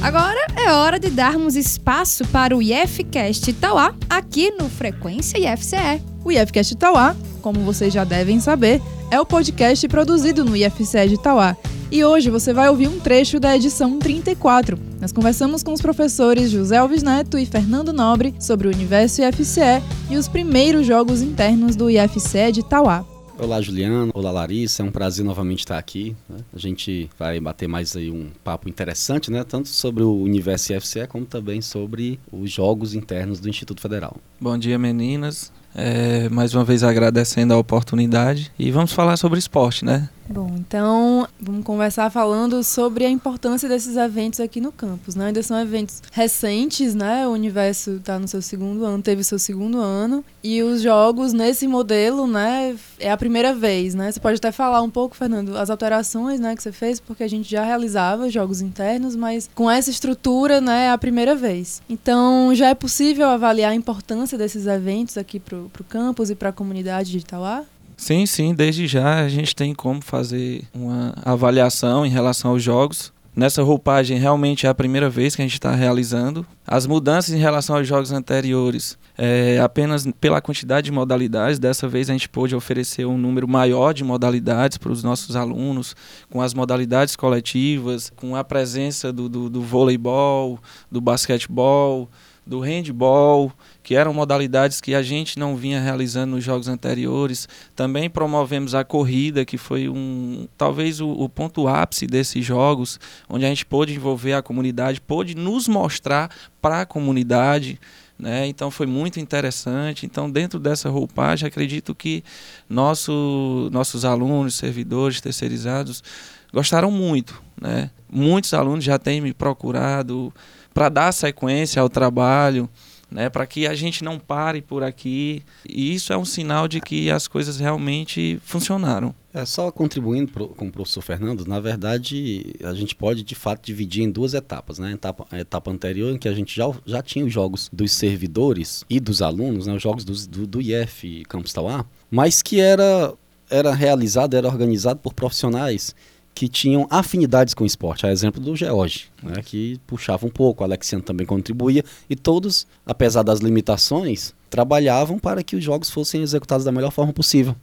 Agora 0.00 0.46
é 0.56 0.72
hora 0.72 0.98
de 0.98 1.10
darmos 1.10 1.56
espaço 1.56 2.24
para 2.28 2.56
o 2.56 2.62
IFCast 2.62 3.50
Itauá 3.50 3.94
aqui 4.08 4.50
no 4.52 4.68
Frequência 4.68 5.38
IFCE. 5.38 6.02
O 6.24 6.32
IFCast 6.32 6.74
Itauá, 6.74 7.14
como 7.42 7.60
vocês 7.60 7.92
já 7.92 8.04
devem 8.04 8.40
saber, 8.40 8.80
é 9.10 9.18
o 9.18 9.24
podcast 9.24 9.86
produzido 9.88 10.44
no 10.44 10.54
IFCE 10.54 11.08
de 11.08 11.14
Itauá. 11.14 11.56
E 11.90 12.04
hoje 12.04 12.28
você 12.28 12.52
vai 12.52 12.68
ouvir 12.68 12.88
um 12.88 13.00
trecho 13.00 13.40
da 13.40 13.56
edição 13.56 13.98
34. 13.98 14.78
Nós 15.00 15.12
conversamos 15.12 15.62
com 15.62 15.72
os 15.72 15.80
professores 15.80 16.50
José 16.50 16.76
Alves 16.76 17.02
Neto 17.02 17.38
e 17.38 17.46
Fernando 17.46 17.92
Nobre 17.92 18.34
sobre 18.38 18.68
o 18.68 18.70
universo 18.70 19.22
IFCE 19.22 19.82
e 20.10 20.16
os 20.16 20.28
primeiros 20.28 20.86
jogos 20.86 21.22
internos 21.22 21.74
do 21.74 21.88
IFCE 21.88 22.52
de 22.52 22.60
Itauá. 22.60 23.04
Olá, 23.38 23.62
Juliano. 23.62 24.10
Olá, 24.12 24.30
Larissa. 24.30 24.82
É 24.82 24.84
um 24.84 24.90
prazer 24.90 25.24
novamente 25.24 25.60
estar 25.60 25.78
aqui. 25.78 26.14
Né? 26.28 26.38
A 26.52 26.58
gente 26.58 27.08
vai 27.16 27.40
bater 27.40 27.68
mais 27.68 27.96
aí 27.96 28.10
um 28.10 28.28
papo 28.44 28.68
interessante, 28.68 29.30
né? 29.30 29.44
Tanto 29.44 29.68
sobre 29.68 30.02
o 30.02 30.12
universo 30.12 30.74
IFCE, 30.74 31.06
como 31.06 31.24
também 31.24 31.62
sobre 31.62 32.18
os 32.32 32.50
jogos 32.50 32.94
internos 32.94 33.38
do 33.38 33.48
Instituto 33.48 33.80
Federal. 33.80 34.16
Bom 34.40 34.58
dia, 34.58 34.76
meninas. 34.76 35.52
É, 35.74 36.28
mais 36.28 36.54
uma 36.54 36.64
vez 36.64 36.82
agradecendo 36.82 37.54
a 37.54 37.58
oportunidade 37.58 38.50
e 38.58 38.70
vamos 38.70 38.92
falar 38.92 39.16
sobre 39.16 39.38
esporte, 39.38 39.84
né? 39.84 40.08
Bom, 40.30 40.54
então 40.58 41.26
vamos 41.40 41.64
conversar 41.64 42.10
falando 42.10 42.62
sobre 42.62 43.06
a 43.06 43.08
importância 43.08 43.66
desses 43.66 43.96
eventos 43.96 44.40
aqui 44.40 44.60
no 44.60 44.70
campus, 44.70 45.14
né? 45.14 45.28
Ainda 45.28 45.42
são 45.42 45.58
eventos 45.58 46.02
recentes, 46.12 46.94
né? 46.94 47.26
O 47.26 47.30
universo 47.30 47.92
está 47.92 48.18
no 48.18 48.28
seu 48.28 48.42
segundo 48.42 48.84
ano, 48.84 49.02
teve 49.02 49.24
seu 49.24 49.38
segundo 49.38 49.80
ano 49.80 50.22
e 50.44 50.62
os 50.62 50.82
jogos 50.82 51.32
nesse 51.32 51.66
modelo, 51.66 52.26
né? 52.26 52.76
É 53.00 53.10
a 53.10 53.16
primeira 53.16 53.54
vez, 53.54 53.94
né? 53.94 54.12
Você 54.12 54.20
pode 54.20 54.36
até 54.36 54.52
falar 54.52 54.82
um 54.82 54.90
pouco, 54.90 55.16
Fernando, 55.16 55.56
as 55.56 55.70
alterações, 55.70 56.38
né, 56.38 56.54
que 56.54 56.62
você 56.62 56.72
fez, 56.72 57.00
porque 57.00 57.22
a 57.22 57.28
gente 57.28 57.50
já 57.50 57.64
realizava 57.64 58.28
jogos 58.28 58.60
internos, 58.60 59.16
mas 59.16 59.48
com 59.54 59.70
essa 59.70 59.88
estrutura, 59.88 60.60
né, 60.60 60.86
é 60.86 60.90
a 60.90 60.98
primeira 60.98 61.34
vez. 61.34 61.80
Então 61.88 62.54
já 62.54 62.68
é 62.68 62.74
possível 62.74 63.28
avaliar 63.28 63.72
a 63.72 63.74
importância 63.74 64.36
desses 64.36 64.66
eventos 64.66 65.16
aqui 65.16 65.40
para 65.40 65.56
o 65.56 65.84
campus 65.88 66.28
e 66.28 66.34
para 66.34 66.50
a 66.50 66.52
comunidade 66.52 67.10
de 67.10 67.18
Itauá? 67.18 67.64
Sim, 67.98 68.24
sim, 68.26 68.54
desde 68.54 68.86
já 68.86 69.18
a 69.18 69.28
gente 69.28 69.54
tem 69.56 69.74
como 69.74 70.00
fazer 70.00 70.62
uma 70.72 71.12
avaliação 71.24 72.06
em 72.06 72.08
relação 72.08 72.52
aos 72.52 72.62
jogos. 72.62 73.12
Nessa 73.34 73.62
roupagem 73.62 74.18
realmente 74.18 74.66
é 74.66 74.68
a 74.68 74.74
primeira 74.74 75.10
vez 75.10 75.34
que 75.34 75.42
a 75.42 75.44
gente 75.44 75.54
está 75.54 75.74
realizando. 75.74 76.46
As 76.66 76.86
mudanças 76.86 77.34
em 77.34 77.38
relação 77.38 77.76
aos 77.76 77.86
jogos 77.86 78.12
anteriores, 78.12 78.96
é, 79.16 79.58
apenas 79.58 80.06
pela 80.20 80.40
quantidade 80.40 80.86
de 80.86 80.92
modalidades, 80.92 81.58
dessa 81.58 81.88
vez 81.88 82.08
a 82.08 82.12
gente 82.12 82.28
pôde 82.28 82.54
oferecer 82.54 83.04
um 83.04 83.18
número 83.18 83.48
maior 83.48 83.92
de 83.92 84.04
modalidades 84.04 84.78
para 84.78 84.92
os 84.92 85.02
nossos 85.02 85.34
alunos, 85.34 85.94
com 86.30 86.40
as 86.40 86.54
modalidades 86.54 87.16
coletivas, 87.16 88.10
com 88.16 88.34
a 88.34 88.44
presença 88.44 89.12
do, 89.12 89.28
do, 89.28 89.50
do 89.50 89.60
voleibol, 89.60 90.58
do 90.90 91.00
basquetebol, 91.00 92.08
do 92.48 92.60
handball, 92.60 93.52
que 93.88 93.94
eram 93.94 94.12
modalidades 94.12 94.82
que 94.82 94.94
a 94.94 95.00
gente 95.00 95.38
não 95.38 95.56
vinha 95.56 95.80
realizando 95.80 96.32
nos 96.36 96.44
jogos 96.44 96.68
anteriores. 96.68 97.48
Também 97.74 98.10
promovemos 98.10 98.74
a 98.74 98.84
corrida, 98.84 99.46
que 99.46 99.56
foi 99.56 99.88
um 99.88 100.46
talvez 100.58 101.00
o, 101.00 101.08
o 101.08 101.26
ponto 101.26 101.66
ápice 101.66 102.06
desses 102.06 102.44
jogos, 102.44 103.00
onde 103.26 103.46
a 103.46 103.48
gente 103.48 103.64
pôde 103.64 103.94
envolver 103.94 104.34
a 104.34 104.42
comunidade, 104.42 105.00
pôde 105.00 105.34
nos 105.34 105.66
mostrar 105.66 106.30
para 106.60 106.82
a 106.82 106.84
comunidade. 106.84 107.80
Né? 108.18 108.46
Então 108.46 108.70
foi 108.70 108.84
muito 108.84 109.18
interessante. 109.18 110.04
Então, 110.04 110.30
dentro 110.30 110.60
dessa 110.60 110.90
roupagem, 110.90 111.48
acredito 111.48 111.94
que 111.94 112.22
nosso, 112.68 113.70
nossos 113.72 114.04
alunos, 114.04 114.56
servidores 114.56 115.18
terceirizados 115.22 116.04
gostaram 116.52 116.90
muito. 116.90 117.42
Né? 117.58 117.90
Muitos 118.06 118.52
alunos 118.52 118.84
já 118.84 118.98
têm 118.98 119.22
me 119.22 119.32
procurado 119.32 120.30
para 120.74 120.90
dar 120.90 121.10
sequência 121.10 121.80
ao 121.80 121.88
trabalho, 121.88 122.68
né, 123.10 123.28
para 123.28 123.46
que 123.46 123.66
a 123.66 123.74
gente 123.74 124.04
não 124.04 124.18
pare 124.18 124.60
por 124.60 124.82
aqui. 124.82 125.42
E 125.68 125.94
isso 125.94 126.12
é 126.12 126.16
um 126.16 126.24
sinal 126.24 126.68
de 126.68 126.80
que 126.80 127.10
as 127.10 127.26
coisas 127.26 127.58
realmente 127.58 128.38
funcionaram. 128.44 129.14
É 129.32 129.44
só 129.44 129.70
contribuindo 129.70 130.32
pro, 130.32 130.48
com 130.48 130.66
o 130.66 130.72
professor 130.72 131.02
Fernando, 131.02 131.46
na 131.46 131.60
verdade, 131.60 132.54
a 132.62 132.74
gente 132.74 132.94
pode 132.94 133.22
de 133.22 133.34
fato 133.34 133.64
dividir 133.64 134.02
em 134.02 134.10
duas 134.10 134.34
etapas, 134.34 134.78
né? 134.78 134.92
Etapa, 134.92 135.26
a 135.30 135.38
etapa 135.38 135.70
anterior, 135.70 136.12
em 136.12 136.18
que 136.18 136.28
a 136.28 136.32
gente 136.32 136.54
já, 136.54 136.70
já 136.84 137.02
tinha 137.02 137.24
os 137.24 137.32
jogos 137.32 137.70
dos 137.72 137.92
servidores 137.92 138.84
e 138.88 138.98
dos 138.98 139.22
alunos, 139.22 139.66
né? 139.66 139.74
os 139.74 139.82
jogos 139.82 140.04
do, 140.04 140.14
do, 140.26 140.46
do 140.46 140.60
IF 140.60 141.24
Campus 141.28 141.52
Tauá, 141.52 141.84
mas 142.10 142.42
que 142.42 142.60
era, 142.60 143.14
era 143.50 143.72
realizado, 143.74 144.34
era 144.34 144.48
organizado 144.48 145.00
por 145.00 145.12
profissionais 145.12 145.94
que 146.38 146.48
tinham 146.48 146.86
afinidades 146.88 147.52
com 147.52 147.64
o 147.64 147.66
esporte, 147.66 148.06
a 148.06 148.12
exemplo 148.12 148.40
do 148.40 148.54
George, 148.54 149.06
né, 149.20 149.42
que 149.44 149.76
puxava 149.84 150.24
um 150.24 150.30
pouco, 150.30 150.62
o 150.62 150.64
Alexiano 150.64 151.02
também 151.02 151.26
contribuía, 151.26 151.84
e 152.08 152.14
todos, 152.14 152.64
apesar 152.86 153.24
das 153.24 153.40
limitações, 153.40 154.32
trabalhavam 154.48 155.18
para 155.18 155.42
que 155.42 155.56
os 155.56 155.64
jogos 155.64 155.90
fossem 155.90 156.22
executados 156.22 156.64
da 156.64 156.70
melhor 156.70 156.92
forma 156.92 157.12
possível. 157.12 157.56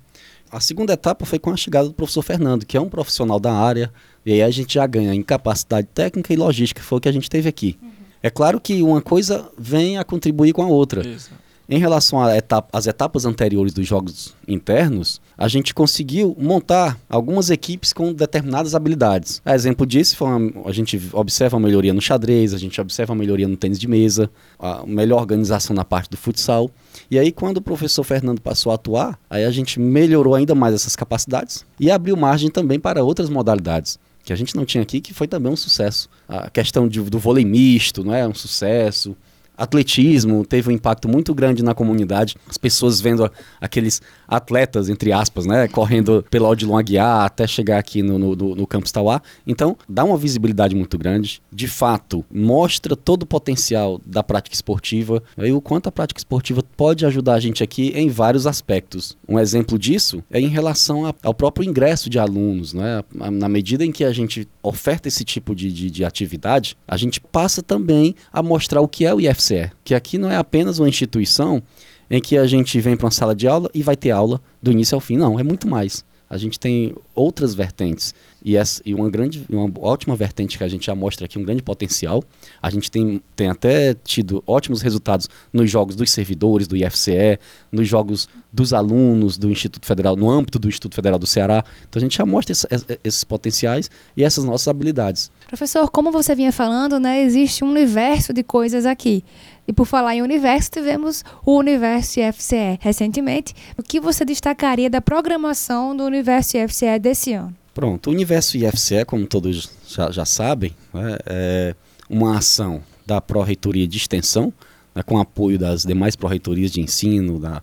A 0.51 0.59
segunda 0.59 0.91
etapa 0.91 1.25
foi 1.25 1.39
com 1.39 1.51
a 1.51 1.55
chegada 1.55 1.87
do 1.87 1.93
professor 1.93 2.21
Fernando, 2.21 2.65
que 2.65 2.75
é 2.75 2.81
um 2.81 2.89
profissional 2.89 3.39
da 3.39 3.53
área, 3.53 3.89
e 4.25 4.33
aí 4.33 4.43
a 4.43 4.51
gente 4.51 4.73
já 4.73 4.85
ganha 4.85 5.15
em 5.15 5.23
capacidade 5.23 5.87
técnica 5.93 6.33
e 6.33 6.35
logística, 6.35 6.81
foi 6.81 6.97
o 6.97 7.01
que 7.01 7.07
a 7.07 7.13
gente 7.13 7.29
teve 7.29 7.47
aqui. 7.47 7.77
Uhum. 7.81 7.91
É 8.21 8.29
claro 8.29 8.59
que 8.59 8.83
uma 8.83 9.01
coisa 9.01 9.49
vem 9.57 9.97
a 9.97 10.03
contribuir 10.03 10.51
com 10.51 10.63
a 10.63 10.67
outra. 10.67 11.07
Isso. 11.07 11.31
Em 11.67 11.79
relação 11.79 12.21
às 12.21 12.35
etapa, 12.35 12.79
etapas 12.87 13.25
anteriores 13.25 13.73
dos 13.73 13.87
jogos 13.87 14.35
internos, 14.47 15.19
a 15.35 15.47
gente 15.47 15.73
conseguiu 15.73 16.35
montar 16.39 16.97
algumas 17.09 17.49
equipes 17.49 17.91
com 17.91 18.13
determinadas 18.13 18.75
habilidades. 18.75 19.41
A 19.43 19.55
exemplo 19.55 19.85
disso, 19.85 20.23
uma, 20.23 20.69
a 20.69 20.71
gente 20.71 21.01
observa 21.11 21.57
a 21.57 21.59
melhoria 21.59 21.93
no 21.93 22.01
xadrez, 22.01 22.53
a 22.53 22.59
gente 22.59 22.79
observa 22.79 23.13
a 23.13 23.15
melhoria 23.15 23.47
no 23.47 23.57
tênis 23.57 23.79
de 23.79 23.87
mesa, 23.87 24.29
a 24.59 24.85
melhor 24.85 25.19
organização 25.19 25.75
na 25.75 25.83
parte 25.83 26.09
do 26.09 26.17
futsal. 26.17 26.69
E 27.09 27.17
aí, 27.17 27.31
quando 27.31 27.57
o 27.57 27.61
professor 27.61 28.03
Fernando 28.03 28.41
passou 28.41 28.71
a 28.71 28.75
atuar, 28.75 29.19
aí 29.27 29.43
a 29.43 29.51
gente 29.51 29.79
melhorou 29.79 30.35
ainda 30.35 30.53
mais 30.53 30.75
essas 30.75 30.95
capacidades 30.95 31.65
e 31.79 31.89
abriu 31.89 32.15
margem 32.15 32.51
também 32.51 32.79
para 32.79 33.03
outras 33.03 33.29
modalidades 33.29 33.97
que 34.23 34.33
a 34.33 34.35
gente 34.35 34.55
não 34.55 34.65
tinha 34.65 34.81
aqui, 34.81 34.99
que 34.99 35.13
foi 35.13 35.27
também 35.27 35.53
um 35.53 35.55
sucesso. 35.55 36.09
A 36.27 36.49
questão 36.49 36.87
de, 36.87 36.99
do 36.99 37.19
vôlei 37.19 37.45
misto, 37.45 38.03
não 38.03 38.13
é 38.13 38.27
um 38.27 38.33
sucesso 38.33 39.15
atletismo 39.57 40.45
teve 40.45 40.69
um 40.69 40.71
impacto 40.71 41.07
muito 41.07 41.33
grande 41.33 41.63
na 41.63 41.73
comunidade. 41.73 42.35
As 42.49 42.57
pessoas 42.57 42.99
vendo 43.01 43.29
aqueles 43.59 44.01
atletas, 44.27 44.89
entre 44.89 45.11
aspas, 45.11 45.45
né, 45.45 45.67
correndo 45.67 46.25
pela 46.29 46.49
Odilon 46.49 46.77
Aguiar 46.77 47.25
até 47.25 47.47
chegar 47.47 47.77
aqui 47.77 48.01
no, 48.01 48.17
no, 48.17 48.35
no, 48.35 48.67
Campus 48.67 48.91
Tauá. 48.91 49.21
Então, 49.45 49.77
dá 49.87 50.03
uma 50.03 50.17
visibilidade 50.17 50.75
muito 50.75 50.97
grande. 50.97 51.41
De 51.51 51.67
fato, 51.67 52.25
mostra 52.31 52.95
todo 52.95 53.23
o 53.23 53.25
potencial 53.25 54.01
da 54.05 54.23
prática 54.23 54.55
esportiva 54.55 55.21
e 55.37 55.51
o 55.51 55.61
quanto 55.61 55.87
a 55.87 55.91
prática 55.91 56.19
esportiva 56.19 56.61
pode 56.75 57.05
ajudar 57.05 57.35
a 57.35 57.39
gente 57.39 57.63
aqui 57.63 57.91
em 57.95 58.09
vários 58.09 58.47
aspectos. 58.47 59.17
Um 59.27 59.39
exemplo 59.39 59.77
disso 59.77 60.23
é 60.29 60.39
em 60.39 60.47
relação 60.47 61.13
ao 61.23 61.33
próprio 61.33 61.67
ingresso 61.67 62.09
de 62.09 62.19
alunos. 62.19 62.73
Né? 62.73 63.03
Na 63.13 63.49
medida 63.49 63.85
em 63.85 63.91
que 63.91 64.03
a 64.03 64.11
gente 64.11 64.47
oferta 64.61 65.07
esse 65.07 65.23
tipo 65.23 65.55
de, 65.55 65.71
de, 65.71 65.91
de 65.91 66.03
atividade, 66.03 66.77
a 66.87 66.97
gente 66.97 67.19
passa 67.19 67.61
também 67.61 68.15
a 68.31 68.41
mostrar 68.41 68.81
o 68.81 68.87
que 68.87 69.05
é 69.05 69.13
o 69.13 69.21
IFCE, 69.53 69.71
que 69.83 69.93
aqui 69.93 70.17
não 70.17 70.29
é 70.31 70.35
apenas 70.37 70.79
uma 70.79 70.89
instituição 70.89 71.61
em 72.09 72.21
que 72.21 72.37
a 72.37 72.45
gente 72.45 72.79
vem 72.79 72.95
para 72.95 73.05
uma 73.05 73.11
sala 73.11 73.35
de 73.35 73.47
aula 73.47 73.69
e 73.73 73.81
vai 73.81 73.95
ter 73.95 74.11
aula 74.11 74.39
do 74.61 74.71
início 74.71 74.95
ao 74.95 75.01
fim. 75.01 75.17
Não, 75.17 75.39
é 75.39 75.43
muito 75.43 75.67
mais. 75.67 76.03
A 76.27 76.37
gente 76.37 76.59
tem 76.59 76.93
outras 77.13 77.53
vertentes 77.53 78.13
e, 78.43 78.57
essa, 78.57 78.81
e 78.83 78.95
uma 78.95 79.09
grande, 79.11 79.45
uma 79.47 79.71
ótima 79.79 80.15
vertente 80.15 80.57
que 80.57 80.63
a 80.63 80.67
gente 80.67 80.87
já 80.87 80.95
mostra 80.95 81.25
aqui, 81.25 81.37
um 81.37 81.43
grande 81.43 81.61
potencial. 81.61 82.23
A 82.61 82.69
gente 82.71 82.89
tem, 82.89 83.21
tem 83.35 83.47
até 83.47 83.93
tido 83.93 84.43
ótimos 84.47 84.81
resultados 84.81 85.29
nos 85.53 85.69
jogos 85.69 85.95
dos 85.95 86.09
servidores 86.11 86.67
do 86.67 86.75
IFCE, 86.75 87.39
nos 87.71 87.87
jogos 87.87 88.27
dos 88.51 88.73
alunos 88.73 89.37
do 89.37 89.51
Instituto 89.51 89.85
Federal, 89.85 90.15
no 90.15 90.29
âmbito 90.29 90.57
do 90.57 90.67
Instituto 90.67 90.95
Federal 90.95 91.19
do 91.19 91.27
Ceará. 91.27 91.63
Então 91.87 91.99
a 91.99 92.03
gente 92.03 92.17
já 92.17 92.25
mostra 92.25 92.51
esse- 92.53 92.67
es- 92.71 92.85
esses 93.03 93.23
potenciais 93.23 93.89
e 94.17 94.23
essas 94.23 94.43
nossas 94.43 94.67
habilidades. 94.67 95.29
Professor, 95.47 95.89
como 95.91 96.11
você 96.11 96.33
vinha 96.33 96.51
falando, 96.51 96.99
né, 96.99 97.21
existe 97.21 97.63
um 97.63 97.69
universo 97.69 98.33
de 98.33 98.43
coisas 98.43 98.85
aqui. 98.85 99.23
E 99.67 99.73
por 99.73 99.85
falar 99.85 100.15
em 100.15 100.21
universo, 100.21 100.71
tivemos 100.71 101.23
o 101.45 101.57
Universo 101.57 102.19
IFCE 102.19 102.77
recentemente. 102.79 103.53
O 103.77 103.83
que 103.83 103.99
você 103.99 104.25
destacaria 104.25 104.89
da 104.89 105.01
programação 105.01 105.95
do 105.95 106.03
Universo 106.03 106.57
IFCE 106.57 106.99
desse 106.99 107.33
ano? 107.33 107.55
Pronto, 107.73 108.09
o 108.09 108.13
Universo 108.13 108.57
IFCE, 108.57 109.05
como 109.05 109.25
todos 109.27 109.69
já, 109.87 110.11
já 110.11 110.25
sabem, 110.25 110.73
né, 110.93 111.17
é 111.25 111.75
uma 112.09 112.37
ação 112.37 112.81
da 113.05 113.19
Pró-Reitoria 113.19 113.87
de 113.87 113.97
Extensão, 113.97 114.53
né, 114.93 115.03
com 115.03 115.17
apoio 115.17 115.59
das 115.59 115.83
demais 115.83 116.15
Pró-Reitorias 116.15 116.71
de 116.71 116.81
Ensino, 116.81 117.39
da 117.39 117.61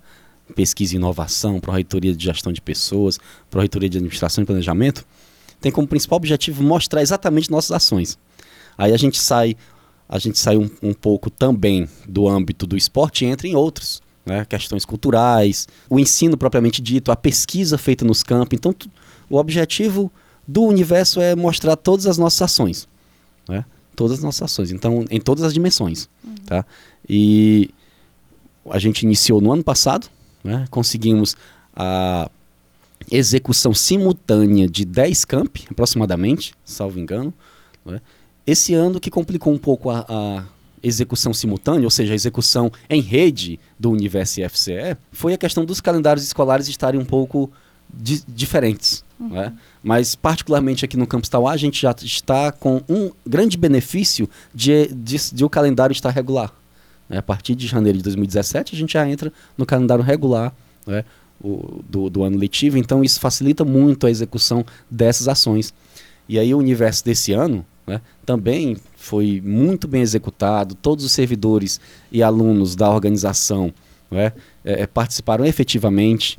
Pesquisa 0.55 0.95
e 0.95 0.97
Inovação, 0.97 1.61
Pró-Reitoria 1.61 2.15
de 2.15 2.25
Gestão 2.25 2.53
de 2.53 2.61
Pessoas, 2.61 3.19
Pró-Reitoria 3.51 3.89
de 3.89 3.99
Administração 3.99 4.43
e 4.43 4.47
Planejamento, 4.47 5.05
tem 5.63 5.73
como 5.73 5.87
principal 5.87 6.17
objetivo 6.17 6.63
mostrar 6.63 7.01
exatamente 7.01 7.51
nossas 7.51 7.71
ações. 7.73 8.19
Aí 8.77 8.93
a 8.93 8.97
gente 8.97 9.19
sai, 9.19 9.57
a 10.09 10.19
gente 10.19 10.39
sai 10.39 10.57
um, 10.57 10.69
um 10.83 10.93
pouco 10.93 11.31
também 11.31 11.89
do 12.07 12.29
âmbito 12.29 12.67
do 12.67 12.77
esporte 12.77 13.25
e 13.25 13.29
entra 13.29 13.47
em 13.47 13.55
outros, 13.55 14.03
né? 14.27 14.45
questões 14.45 14.85
culturais, 14.85 15.69
o 15.89 15.99
ensino 15.99 16.37
propriamente 16.37 16.83
dito, 16.83 17.13
a 17.13 17.17
pesquisa 17.17 17.79
feita 17.79 18.05
nos 18.05 18.23
campos. 18.23 18.57
Então, 18.57 18.75
o 19.31 19.37
objetivo 19.37 20.11
do 20.47 20.63
universo 20.63 21.21
é 21.21 21.35
mostrar 21.35 21.77
todas 21.77 22.07
as 22.07 22.19
nossas 22.19 22.43
ações, 22.43 22.89
né? 23.49 23.65
todas 23.95 24.19
as 24.19 24.25
nossas 24.25 24.43
ações, 24.43 24.73
então 24.73 25.05
em 25.11 25.21
todas 25.21 25.45
as 25.45 25.55
dimensões, 25.55 26.09
tá? 26.47 26.65
E 27.09 27.71
a 28.71 28.79
gente 28.79 29.03
iniciou 29.03 29.41
no 29.41 29.53
ano 29.53 29.63
passado, 29.63 30.09
né? 30.43 30.67
conseguimos 30.71 31.37
a 31.75 32.31
execução 33.17 33.75
simultânea 33.75 34.67
de 34.67 34.85
10 34.85 35.25
campi, 35.25 35.65
aproximadamente, 35.71 36.55
salvo 36.65 36.99
engano. 36.99 37.33
né? 37.85 38.01
Esse 38.47 38.75
ano 38.75 38.99
que 38.99 39.11
complicou 39.11 39.53
um 39.53 39.59
pouco 39.59 39.91
a, 39.91 40.05
a 40.09 40.45
execução 40.83 41.33
simultânea, 41.33 41.85
ou 41.85 41.91
seja, 41.91 42.13
a 42.13 42.17
execução 42.17 42.73
em 42.91 43.01
rede 43.01 43.61
do 43.79 43.91
Universo 43.91 44.41
IFCE, 44.41 44.97
foi 45.13 45.35
a 45.35 45.39
questão 45.39 45.65
dos 45.65 45.81
calendários 45.81 46.25
escolares 46.25 46.67
estarem 46.69 46.99
um 47.01 47.05
pouco 47.05 47.51
di- 47.93 48.23
diferentes. 48.27 49.05
né? 49.21 49.53
Mas, 49.83 50.15
particularmente 50.17 50.85
aqui 50.85 50.97
no 50.97 51.07
Campus 51.07 51.29
Tauá, 51.29 51.53
a 51.53 51.57
gente 51.57 51.81
já 51.83 51.95
está 52.03 52.51
com 52.51 52.83
um 52.89 53.11
grande 53.27 53.57
benefício 53.57 54.29
de, 54.55 54.89
de, 54.89 55.17
de 55.33 55.45
o 55.45 55.49
calendário 55.51 55.93
estar 55.93 56.11
regular. 56.11 56.53
né? 57.09 57.19
A 57.19 57.23
partir 57.23 57.55
de 57.55 57.67
janeiro 57.69 57.99
de 57.99 58.05
2017, 58.05 58.75
a 58.75 58.79
gente 58.79 58.95
já 58.95 59.09
entra 59.09 59.33
no 59.57 59.65
calendário 59.67 60.03
regular 60.03 60.53
né? 60.85 61.05
O- 61.43 61.83
do, 61.89 62.09
do 62.09 62.23
ano 62.23 62.37
letivo, 62.39 62.79
então 62.79 63.03
isso 63.03 63.19
facilita 63.21 63.65
muito 63.65 64.07
a 64.07 64.11
execução 64.11 64.65
dessas 64.91 65.29
ações. 65.29 65.75
E 66.29 66.39
aí 66.39 66.55
o 66.55 66.59
universo 66.59 67.05
desse 67.05 67.33
ano 67.33 67.65
né, 67.87 68.01
também 68.25 68.77
foi 68.97 69.43
muito 69.45 69.89
bem 69.89 70.03
executado, 70.03 70.75
todos 70.77 71.05
os 71.05 71.13
servidores 71.13 71.81
e 72.11 72.23
alunos 72.23 72.77
da 72.77 72.89
organização 72.89 73.73
né, 74.11 74.33
eh, 74.65 74.83
eh, 74.83 74.87
participaram 74.87 75.45
efetivamente. 75.45 76.39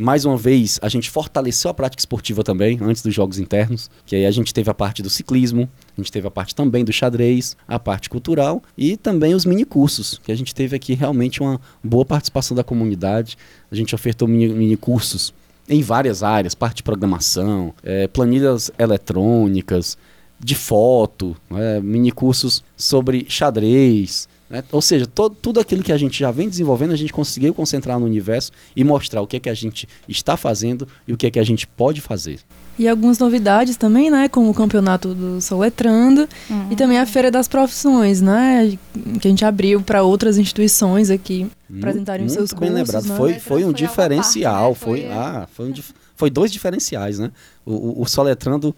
Mais 0.00 0.24
uma 0.24 0.36
vez, 0.36 0.78
a 0.80 0.88
gente 0.88 1.10
fortaleceu 1.10 1.72
a 1.72 1.74
prática 1.74 2.00
esportiva 2.00 2.44
também, 2.44 2.78
antes 2.80 3.02
dos 3.02 3.12
jogos 3.12 3.36
internos, 3.36 3.90
que 4.06 4.14
aí 4.14 4.26
a 4.26 4.30
gente 4.30 4.54
teve 4.54 4.70
a 4.70 4.74
parte 4.74 5.02
do 5.02 5.10
ciclismo, 5.10 5.68
a 5.96 6.00
gente 6.00 6.12
teve 6.12 6.24
a 6.24 6.30
parte 6.30 6.54
também 6.54 6.84
do 6.84 6.92
xadrez, 6.92 7.56
a 7.66 7.80
parte 7.80 8.08
cultural 8.08 8.62
e 8.76 8.96
também 8.96 9.34
os 9.34 9.44
minicursos, 9.44 10.20
que 10.22 10.30
a 10.30 10.36
gente 10.36 10.54
teve 10.54 10.76
aqui 10.76 10.94
realmente 10.94 11.40
uma 11.40 11.60
boa 11.82 12.04
participação 12.04 12.56
da 12.56 12.62
comunidade. 12.62 13.36
A 13.72 13.74
gente 13.74 13.92
ofertou 13.92 14.28
mini, 14.28 14.46
minicursos 14.46 15.34
em 15.68 15.82
várias 15.82 16.22
áreas, 16.22 16.54
parte 16.54 16.76
de 16.76 16.82
programação, 16.84 17.74
eh, 17.82 18.06
planilhas 18.06 18.70
eletrônicas, 18.78 19.98
de 20.38 20.54
foto, 20.54 21.36
né, 21.50 21.80
minicursos 21.80 22.62
sobre 22.76 23.26
xadrez, 23.28 24.28
né? 24.50 24.64
ou 24.72 24.80
seja, 24.82 25.06
to- 25.06 25.30
tudo 25.30 25.60
aquilo 25.60 25.82
que 25.82 25.92
a 25.92 25.96
gente 25.98 26.18
já 26.18 26.30
vem 26.30 26.48
desenvolvendo, 26.48 26.92
a 26.92 26.96
gente 26.96 27.12
conseguiu 27.12 27.52
concentrar 27.54 27.98
no 27.98 28.06
universo 28.06 28.50
e 28.74 28.82
mostrar 28.84 29.20
o 29.22 29.26
que 29.26 29.36
é 29.36 29.40
que 29.40 29.48
a 29.50 29.54
gente 29.54 29.88
está 30.08 30.36
fazendo 30.36 30.86
e 31.06 31.12
o 31.12 31.16
que 31.16 31.26
é 31.26 31.30
que 31.30 31.38
a 31.38 31.44
gente 31.44 31.66
pode 31.66 32.00
fazer. 32.00 32.40
E 32.78 32.86
algumas 32.86 33.18
novidades 33.18 33.76
também, 33.76 34.08
né? 34.08 34.28
Como 34.28 34.48
o 34.50 34.54
campeonato 34.54 35.12
do 35.12 35.40
Soletrando 35.40 36.28
Uhum. 36.48 36.68
e 36.70 36.76
também 36.76 36.96
a 36.98 37.04
Feira 37.06 37.28
das 37.28 37.48
Profissões, 37.48 38.20
né? 38.20 38.78
Que 39.20 39.26
a 39.26 39.30
gente 39.30 39.44
abriu 39.44 39.82
para 39.82 40.04
outras 40.04 40.38
instituições 40.38 41.10
aqui 41.10 41.50
apresentarem 41.76 42.24
os 42.26 42.32
seus 42.32 42.52
Muito 42.52 42.60
bem 42.60 42.70
cursos. 42.70 42.94
lembrado. 42.94 43.08
né? 43.10 43.16
Foi, 43.16 43.34
foi 43.40 43.62
um 43.64 43.66
Foi 43.66 43.74
diferencial. 43.74 44.74
parte, 44.76 44.80
né? 44.80 44.86
Foi, 44.86 45.00
Foi, 45.00 45.10
é. 45.10 45.12
ah, 45.12 45.48
foi, 45.52 45.68
um 45.68 45.72
dif- 45.72 45.92
foi 46.14 46.30
dois 46.30 46.52
diferenciais, 46.52 47.18
né? 47.18 47.32
O, 47.66 47.72
o, 47.72 48.02
o 48.02 48.06
Soletrando 48.06 48.72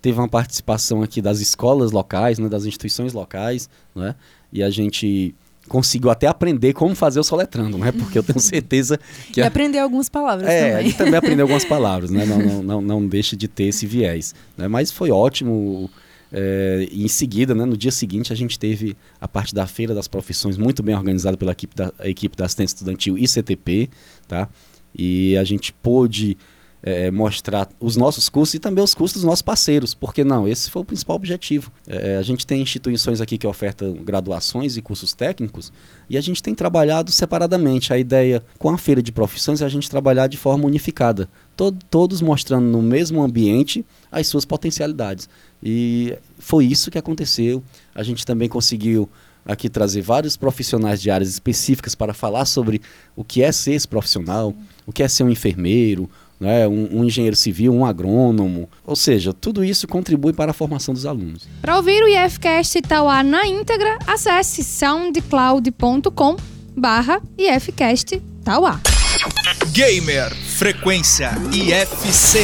teve 0.00 0.16
uma 0.18 0.28
participação 0.28 1.02
aqui 1.02 1.20
das 1.20 1.40
escolas 1.40 1.90
locais, 1.90 2.38
né? 2.38 2.48
Das 2.48 2.64
instituições 2.64 3.12
locais, 3.12 3.68
né? 3.96 4.14
E 4.52 4.62
a 4.62 4.70
gente 4.70 5.34
conseguiu 5.68 6.10
até 6.10 6.26
aprender 6.26 6.72
como 6.72 6.94
fazer 6.96 7.20
o 7.20 7.24
Soletrando, 7.24 7.78
né? 7.78 7.92
Porque 7.92 8.18
eu 8.18 8.22
tenho 8.22 8.40
certeza 8.40 8.98
que... 9.32 9.40
E 9.40 9.42
aprender 9.42 9.78
algumas 9.78 10.08
palavras 10.08 10.48
é, 10.48 10.70
também. 10.70 10.86
ele 10.86 10.92
também 10.94 11.14
aprendeu 11.14 11.44
algumas 11.44 11.64
palavras, 11.66 12.10
né? 12.10 12.26
Não, 12.26 12.38
não, 12.38 12.62
não, 12.62 12.80
não 12.80 13.06
deixa 13.06 13.36
de 13.36 13.46
ter 13.46 13.64
esse 13.64 13.86
viés. 13.86 14.34
Né? 14.56 14.66
Mas 14.66 14.90
foi 14.90 15.12
ótimo. 15.12 15.88
é, 16.32 16.88
e 16.90 17.04
em 17.04 17.08
seguida, 17.08 17.54
né, 17.54 17.64
no 17.64 17.76
dia 17.76 17.92
seguinte, 17.92 18.32
a 18.32 18.36
gente 18.36 18.58
teve 18.58 18.96
a 19.20 19.28
parte 19.28 19.54
da 19.54 19.64
Feira 19.66 19.94
das 19.94 20.08
Profissões 20.08 20.58
muito 20.58 20.82
bem 20.82 20.94
organizada 20.96 21.36
pela 21.36 21.52
equipe 21.52 21.76
da, 21.76 21.92
equipe 22.00 22.36
da 22.36 22.46
assistência 22.46 22.74
estudantil 22.74 23.16
e 23.16 23.28
CTP, 23.28 23.88
tá? 24.26 24.48
E 24.92 25.36
a 25.36 25.44
gente 25.44 25.72
pôde 25.72 26.36
é, 26.82 27.10
mostrar 27.10 27.68
os 27.78 27.96
nossos 27.96 28.28
cursos 28.28 28.54
e 28.54 28.58
também 28.58 28.82
os 28.82 28.94
cursos 28.94 29.16
dos 29.20 29.24
nossos 29.24 29.42
parceiros, 29.42 29.92
porque 29.92 30.24
não, 30.24 30.48
esse 30.48 30.70
foi 30.70 30.82
o 30.82 30.84
principal 30.84 31.16
objetivo. 31.16 31.70
É, 31.86 32.16
a 32.16 32.22
gente 32.22 32.46
tem 32.46 32.62
instituições 32.62 33.20
aqui 33.20 33.36
que 33.36 33.46
ofertam 33.46 33.92
graduações 33.94 34.76
e 34.76 34.82
cursos 34.82 35.12
técnicos 35.12 35.72
e 36.08 36.16
a 36.16 36.20
gente 36.20 36.42
tem 36.42 36.54
trabalhado 36.54 37.12
separadamente. 37.12 37.92
A 37.92 37.98
ideia 37.98 38.42
com 38.58 38.70
a 38.70 38.78
feira 38.78 39.02
de 39.02 39.12
profissões 39.12 39.60
é 39.60 39.64
a 39.66 39.68
gente 39.68 39.90
trabalhar 39.90 40.26
de 40.26 40.36
forma 40.36 40.66
unificada, 40.66 41.28
to- 41.56 41.76
todos 41.90 42.22
mostrando 42.22 42.66
no 42.66 42.80
mesmo 42.80 43.22
ambiente 43.22 43.84
as 44.10 44.26
suas 44.26 44.44
potencialidades. 44.44 45.28
E 45.62 46.16
foi 46.38 46.64
isso 46.64 46.90
que 46.90 46.98
aconteceu. 46.98 47.62
A 47.94 48.02
gente 48.02 48.24
também 48.24 48.48
conseguiu 48.48 49.08
aqui 49.44 49.68
trazer 49.68 50.02
vários 50.02 50.36
profissionais 50.36 51.00
de 51.00 51.10
áreas 51.10 51.28
específicas 51.30 51.94
para 51.94 52.14
falar 52.14 52.44
sobre 52.44 52.80
o 53.16 53.24
que 53.24 53.42
é 53.42 53.50
ser 53.52 53.72
esse 53.72 53.88
profissional, 53.88 54.54
o 54.86 54.92
que 54.92 55.02
é 55.02 55.08
ser 55.08 55.24
um 55.24 55.30
enfermeiro, 55.30 56.08
né, 56.40 56.66
um, 56.66 57.00
um 57.00 57.04
engenheiro 57.04 57.36
civil, 57.36 57.72
um 57.74 57.84
agrônomo. 57.84 58.68
Ou 58.86 58.96
seja, 58.96 59.32
tudo 59.32 59.62
isso 59.62 59.86
contribui 59.86 60.32
para 60.32 60.52
a 60.52 60.54
formação 60.54 60.94
dos 60.94 61.04
alunos. 61.04 61.46
Para 61.60 61.76
ouvir 61.76 62.02
o 62.02 62.08
IFCast 62.08 62.78
Itauá 62.78 63.22
na 63.22 63.46
íntegra, 63.46 63.98
acesse 64.06 64.64
soundcloud.com 64.64 66.36
barra 66.74 67.20
IFCast 67.36 68.22
Tauá. 68.42 68.80
Gamer 69.72 70.34
Frequência 70.34 71.32
IFCE. 71.52 72.40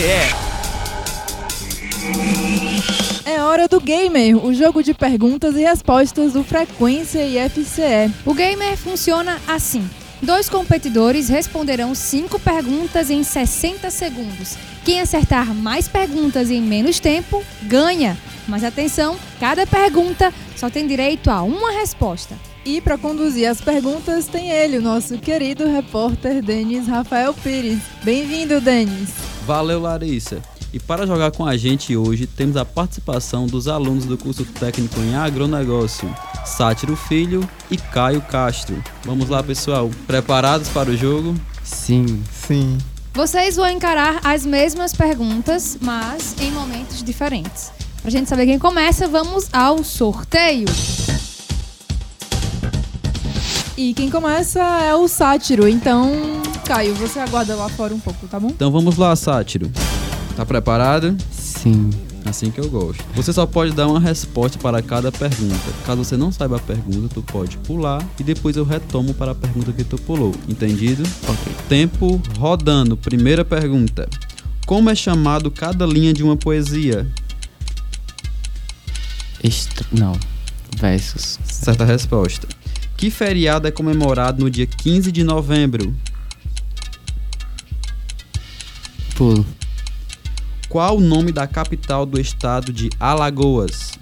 É 3.25 3.43
hora 3.43 3.67
do 3.67 3.81
Gamer, 3.81 4.37
o 4.45 4.55
jogo 4.55 4.83
de 4.83 4.95
perguntas 4.95 5.57
e 5.57 5.61
respostas 5.61 6.33
do 6.33 6.45
Frequência 6.45 7.27
IFCE. 7.27 8.13
O 8.25 8.35
Gamer 8.35 8.77
funciona 8.77 9.41
assim. 9.49 9.89
Dois 10.23 10.49
competidores 10.49 11.29
responderão 11.29 11.95
cinco 11.95 12.39
perguntas 12.39 13.11
em 13.11 13.23
60 13.23 13.91
segundos. 13.91 14.57
Quem 14.85 15.01
acertar 15.01 15.55
mais 15.55 15.89
perguntas 15.89 16.51
em 16.51 16.63
menos 16.63 16.99
tempo, 16.99 17.45
ganha. 17.65 18.17
Mas 18.49 18.65
atenção, 18.65 19.17
cada 19.39 19.67
pergunta 19.67 20.33
só 20.57 20.71
tem 20.71 20.87
direito 20.87 21.31
a 21.31 21.43
uma 21.43 21.73
resposta. 21.73 22.35
E 22.65 22.81
para 22.81 22.97
conduzir 22.97 23.49
as 23.49 23.61
perguntas 23.61 24.27
tem 24.27 24.51
ele, 24.51 24.79
o 24.79 24.83
nosso 24.83 25.19
querido 25.19 25.67
repórter 25.69 26.43
Denis 26.43 26.89
Rafael 26.89 27.35
Pires. 27.35 27.81
Bem-vindo, 28.03 28.61
Denis. 28.61 29.11
Valeu, 29.47 29.81
Larissa. 29.81 30.43
E 30.73 30.81
para 30.81 31.07
jogar 31.07 31.31
com 31.31 31.47
a 31.47 31.57
gente 31.57 31.97
hoje, 31.97 32.27
temos 32.27 32.57
a 32.57 32.65
participação 32.65 33.47
dos 33.47 33.69
alunos 33.69 34.05
do 34.05 34.19
curso 34.19 34.45
técnico 34.45 34.99
em 35.01 35.15
agronegócio, 35.15 36.13
Sátiro 36.47 36.97
Filho 36.97 37.47
e 37.71 37.77
Caio 37.77 38.23
Castro. 38.23 38.83
Vamos 39.05 39.29
lá, 39.29 39.43
pessoal. 39.43 39.91
Preparados 40.07 40.69
para 40.69 40.91
o 40.91 40.97
jogo? 40.97 41.35
Sim. 41.63 42.23
Sim. 42.47 42.79
Vocês 43.13 43.57
vão 43.57 43.69
encarar 43.69 44.21
as 44.23 44.47
mesmas 44.47 44.93
perguntas, 44.93 45.77
mas 45.81 46.37
em 46.41 46.51
momentos 46.51 47.03
diferentes. 47.03 47.73
Pra 48.01 48.11
gente 48.11 48.29
saber 48.29 48.47
quem 48.47 48.59
começa, 48.59 49.09
vamos 49.09 49.49
ao 49.53 49.83
sorteio. 49.83 50.67
E 53.77 53.93
quem 53.93 54.09
começa 54.09 54.61
é 54.61 54.95
o 54.95 55.07
Sátiro. 55.09 55.69
Então, 55.69 56.13
Caio, 56.65 56.95
você 56.95 57.19
aguarda 57.19 57.55
lá 57.55 57.69
fora 57.69 57.95
um 57.95 58.01
pouco, 58.01 58.27
tá 58.27 58.39
bom? 58.39 58.49
Então 58.49 58.71
vamos 58.71 58.97
lá, 58.97 59.15
Sátiro. 59.17 59.71
Tá 60.37 60.47
preparado? 60.47 61.17
Sim. 61.31 61.91
Assim 62.27 62.51
que 62.51 62.59
eu 62.59 62.69
gosto. 62.69 63.05
Você 63.15 63.33
só 63.33 63.47
pode 63.47 63.73
dar 63.73 63.87
uma 63.87 64.01
resposta 64.01 64.59
para 64.59 64.83
cada 64.83 65.13
pergunta. 65.13 65.73
Caso 65.85 66.05
você 66.05 66.17
não 66.17 66.33
saiba 66.33 66.57
a 66.57 66.59
pergunta, 66.59 67.09
tu 67.15 67.23
pode 67.23 67.57
pular 67.59 68.05
e 68.19 68.25
depois 68.25 68.57
eu 68.57 68.65
retomo 68.65 69.15
para 69.15 69.31
a 69.31 69.35
pergunta 69.35 69.73
que 69.73 69.85
tu 69.85 69.97
pulou. 69.97 70.35
Entendido? 70.49 71.05
Ok. 71.29 71.55
Tempo 71.69 72.21
rodando. 72.37 72.97
Primeira 72.97 73.45
pergunta. 73.45 74.09
Como 74.67 74.91
é 74.91 74.95
chamado 74.95 75.51
cada 75.51 75.87
linha 75.87 76.13
de 76.13 76.25
uma 76.25 76.37
poesia? 76.37 77.09
Extra... 79.43 79.87
Não. 79.93 80.19
Versos. 80.77 81.39
Certa 81.45 81.85
resposta. 81.85 82.49
Que 82.97 83.09
feriado 83.09 83.69
é 83.69 83.71
comemorado 83.71 84.43
no 84.43 84.51
dia 84.51 84.67
15 84.67 85.13
de 85.13 85.23
novembro? 85.23 85.95
Pulo. 89.15 89.47
Qual 90.77 90.99
o 90.99 91.01
nome 91.01 91.33
da 91.33 91.47
capital 91.47 92.05
do 92.05 92.21
estado 92.21 92.71
de 92.71 92.91
Alagoas? 93.01 93.93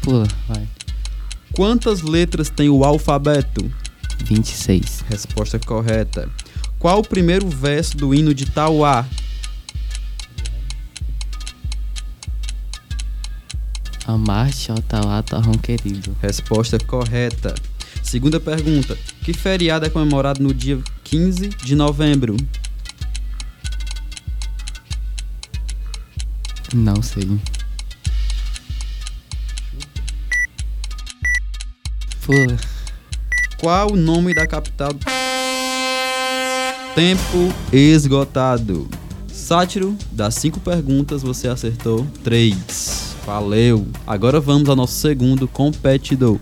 Pula, 0.00 0.26
vai. 0.48 0.66
Quantas 1.52 2.00
letras 2.00 2.48
tem 2.48 2.70
o 2.70 2.82
alfabeto? 2.82 3.70
26. 4.24 5.04
Resposta 5.06 5.58
correta. 5.58 6.30
Qual 6.78 7.00
o 7.00 7.06
primeiro 7.06 7.46
verso 7.46 7.94
do 7.98 8.14
hino 8.14 8.32
de 8.32 8.46
Tauá? 8.46 9.06
Amar-te, 14.06 14.72
ó 14.72 14.76
Tauá, 14.76 15.22
torrão 15.22 15.52
querido. 15.58 16.16
Resposta 16.22 16.78
correta. 16.78 17.54
Segunda 18.02 18.40
pergunta. 18.40 18.96
Que 19.22 19.34
feriado 19.34 19.84
é 19.84 19.90
comemorado 19.90 20.42
no 20.42 20.54
dia 20.54 20.82
15 21.10 21.48
de 21.48 21.74
novembro? 21.74 22.36
Não 26.74 27.02
sei. 27.02 27.26
Pula. 32.26 32.58
Qual 33.58 33.92
o 33.92 33.96
nome 33.96 34.34
da 34.34 34.46
capital? 34.46 34.90
Tempo 36.94 37.54
esgotado. 37.72 38.86
Sátiro, 39.32 39.96
das 40.12 40.34
cinco 40.34 40.60
perguntas 40.60 41.22
você 41.22 41.48
acertou 41.48 42.06
três. 42.22 43.16
Valeu. 43.24 43.86
Agora 44.06 44.40
vamos 44.40 44.68
ao 44.68 44.76
nosso 44.76 45.00
segundo 45.00 45.48
competidor. 45.48 46.38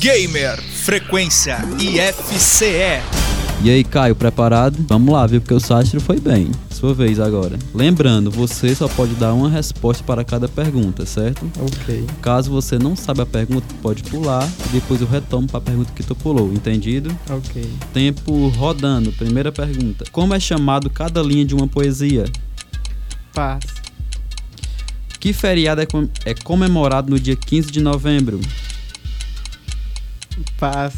Gamer, 0.00 0.60
frequência 0.60 1.58
IFCE. 1.78 3.37
E 3.60 3.70
aí, 3.70 3.82
Caio, 3.82 4.14
preparado? 4.14 4.76
Vamos 4.88 5.12
lá, 5.12 5.26
viu? 5.26 5.40
Porque 5.40 5.52
o 5.52 5.58
Sátiro 5.58 6.00
foi 6.00 6.20
bem. 6.20 6.48
Sua 6.70 6.94
vez 6.94 7.18
agora. 7.18 7.58
Lembrando, 7.74 8.30
você 8.30 8.72
só 8.72 8.86
pode 8.86 9.14
dar 9.16 9.34
uma 9.34 9.50
resposta 9.50 10.04
para 10.04 10.22
cada 10.24 10.48
pergunta, 10.48 11.04
certo? 11.04 11.50
Ok. 11.60 12.06
Caso 12.22 12.52
você 12.52 12.78
não 12.78 12.94
saiba 12.94 13.24
a 13.24 13.26
pergunta, 13.26 13.66
pode 13.82 14.04
pular 14.04 14.48
e 14.66 14.68
depois 14.68 15.00
eu 15.00 15.08
retomo 15.08 15.48
para 15.48 15.58
a 15.58 15.60
pergunta 15.60 15.90
que 15.94 16.04
tu 16.04 16.14
pulou, 16.14 16.52
entendido? 16.52 17.10
Ok. 17.28 17.68
Tempo 17.92 18.46
rodando. 18.50 19.10
Primeira 19.12 19.50
pergunta. 19.50 20.04
Como 20.12 20.32
é 20.32 20.38
chamado 20.38 20.88
cada 20.88 21.20
linha 21.20 21.44
de 21.44 21.54
uma 21.54 21.66
poesia? 21.66 22.26
Paz. 23.34 23.64
Que 25.18 25.32
feriado 25.32 25.80
é, 25.80 25.86
com- 25.86 26.08
é 26.24 26.32
comemorado 26.32 27.10
no 27.10 27.18
dia 27.18 27.34
15 27.34 27.72
de 27.72 27.80
novembro? 27.80 28.40
Paz. 30.60 30.94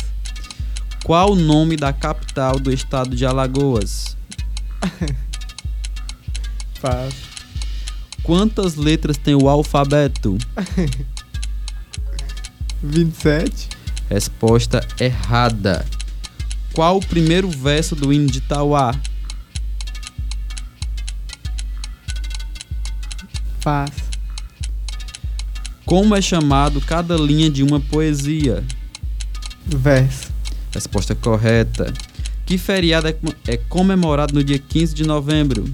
Qual 1.05 1.33
o 1.33 1.37
nome 1.37 1.77
da 1.77 1.93
capital 1.93 2.59
do 2.59 2.73
estado 2.73 3.17
de 3.17 3.25
Alagoas? 3.25 4.17
Paz. 6.81 7.15
Quantas 8.23 8.77
letras 8.77 9.17
tem 9.17 9.35
o 9.35 9.49
alfabeto? 9.49 10.37
27. 12.83 13.69
Resposta 14.09 14.87
errada. 14.99 15.87
Qual 16.73 16.99
o 16.99 17.07
primeiro 17.07 17.49
verso 17.49 17.97
do 17.97 18.13
hino 18.13 18.27
de 18.27 18.41
Tauá? 18.41 18.95
Paz. 23.63 23.91
Como 25.85 26.15
é 26.15 26.23
chamado 26.23 26.81
cada 26.81 27.17
linha 27.17 27.51
de 27.51 27.63
uma 27.63 27.81
poesia? 27.81 28.65
Verso. 29.67 30.40
Resposta 30.73 31.15
correta. 31.15 31.93
Que 32.47 32.59
feriado 32.59 33.09
é, 33.09 33.15
é 33.47 33.57
comemorado 33.57 34.35
no 34.35 34.43
dia 34.43 34.59
15 34.59 34.95
de 34.95 35.05
novembro? 35.05 35.65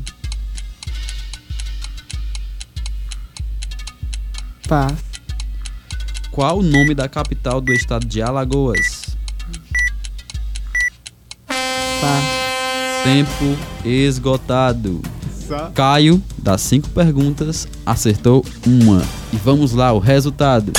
Paz. 4.69 4.95
Qual 6.31 6.59
o 6.59 6.63
nome 6.63 6.95
da 6.95 7.09
capital 7.09 7.61
do 7.61 7.73
estado 7.73 8.07
de 8.07 8.21
Alagoas? 8.21 9.17
Paz. 11.47 12.25
Tempo 13.05 13.57
esgotado. 13.85 15.01
Só. 15.47 15.71
Caio, 15.71 16.23
das 16.37 16.61
cinco 16.61 16.89
perguntas, 16.91 17.69
acertou 17.87 18.45
uma. 18.67 19.03
E 19.33 19.37
vamos 19.37 19.73
lá, 19.73 19.93
o 19.93 19.99
resultado. 19.99 20.73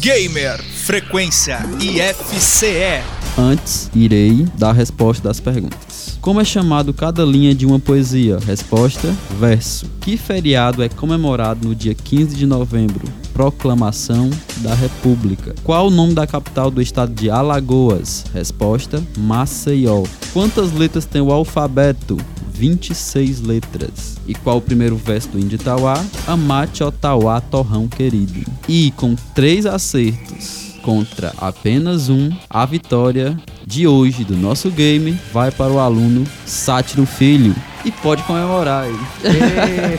Gamer, 0.00 0.60
frequência 0.62 1.58
IFCE. 1.80 3.13
Antes, 3.36 3.90
irei 3.94 4.46
dar 4.56 4.70
a 4.70 4.72
resposta 4.72 5.26
das 5.26 5.40
perguntas. 5.40 6.18
Como 6.20 6.40
é 6.40 6.44
chamado 6.44 6.94
cada 6.94 7.24
linha 7.24 7.52
de 7.52 7.66
uma 7.66 7.80
poesia? 7.80 8.38
Resposta: 8.38 9.12
verso. 9.38 9.86
Que 10.00 10.16
feriado 10.16 10.82
é 10.82 10.88
comemorado 10.88 11.66
no 11.68 11.74
dia 11.74 11.94
15 11.94 12.36
de 12.36 12.46
novembro? 12.46 13.02
Proclamação 13.32 14.30
da 14.58 14.72
República. 14.74 15.52
Qual 15.64 15.88
o 15.88 15.90
nome 15.90 16.14
da 16.14 16.26
capital 16.26 16.70
do 16.70 16.80
estado 16.80 17.12
de 17.12 17.28
Alagoas? 17.28 18.24
Resposta: 18.32 19.02
Maceió. 19.18 20.04
Quantas 20.32 20.72
letras 20.72 21.04
tem 21.04 21.20
o 21.20 21.32
alfabeto? 21.32 22.16
26 22.52 23.40
letras. 23.40 24.16
E 24.28 24.34
qual 24.34 24.58
o 24.58 24.62
primeiro 24.62 24.96
verso 24.96 25.30
do 25.30 25.40
hino 25.40 25.48
de 25.48 25.58
Tauá? 25.58 26.02
Amate, 26.24 26.84
ó 26.84 26.90
Tauá, 26.92 27.40
torrão 27.40 27.88
querido. 27.88 28.48
E 28.68 28.92
com 28.92 29.16
três 29.34 29.66
acertos 29.66 30.73
contra 30.84 31.32
apenas 31.38 32.10
um, 32.10 32.30
a 32.48 32.66
vitória 32.66 33.36
de 33.66 33.86
hoje 33.86 34.22
do 34.22 34.36
nosso 34.36 34.70
game 34.70 35.18
vai 35.32 35.50
para 35.50 35.72
o 35.72 35.78
aluno 35.78 36.26
Sátiro 36.44 37.06
Filho. 37.06 37.56
E 37.86 37.90
pode 37.90 38.22
comemorar 38.24 38.84
aí. 38.84 39.98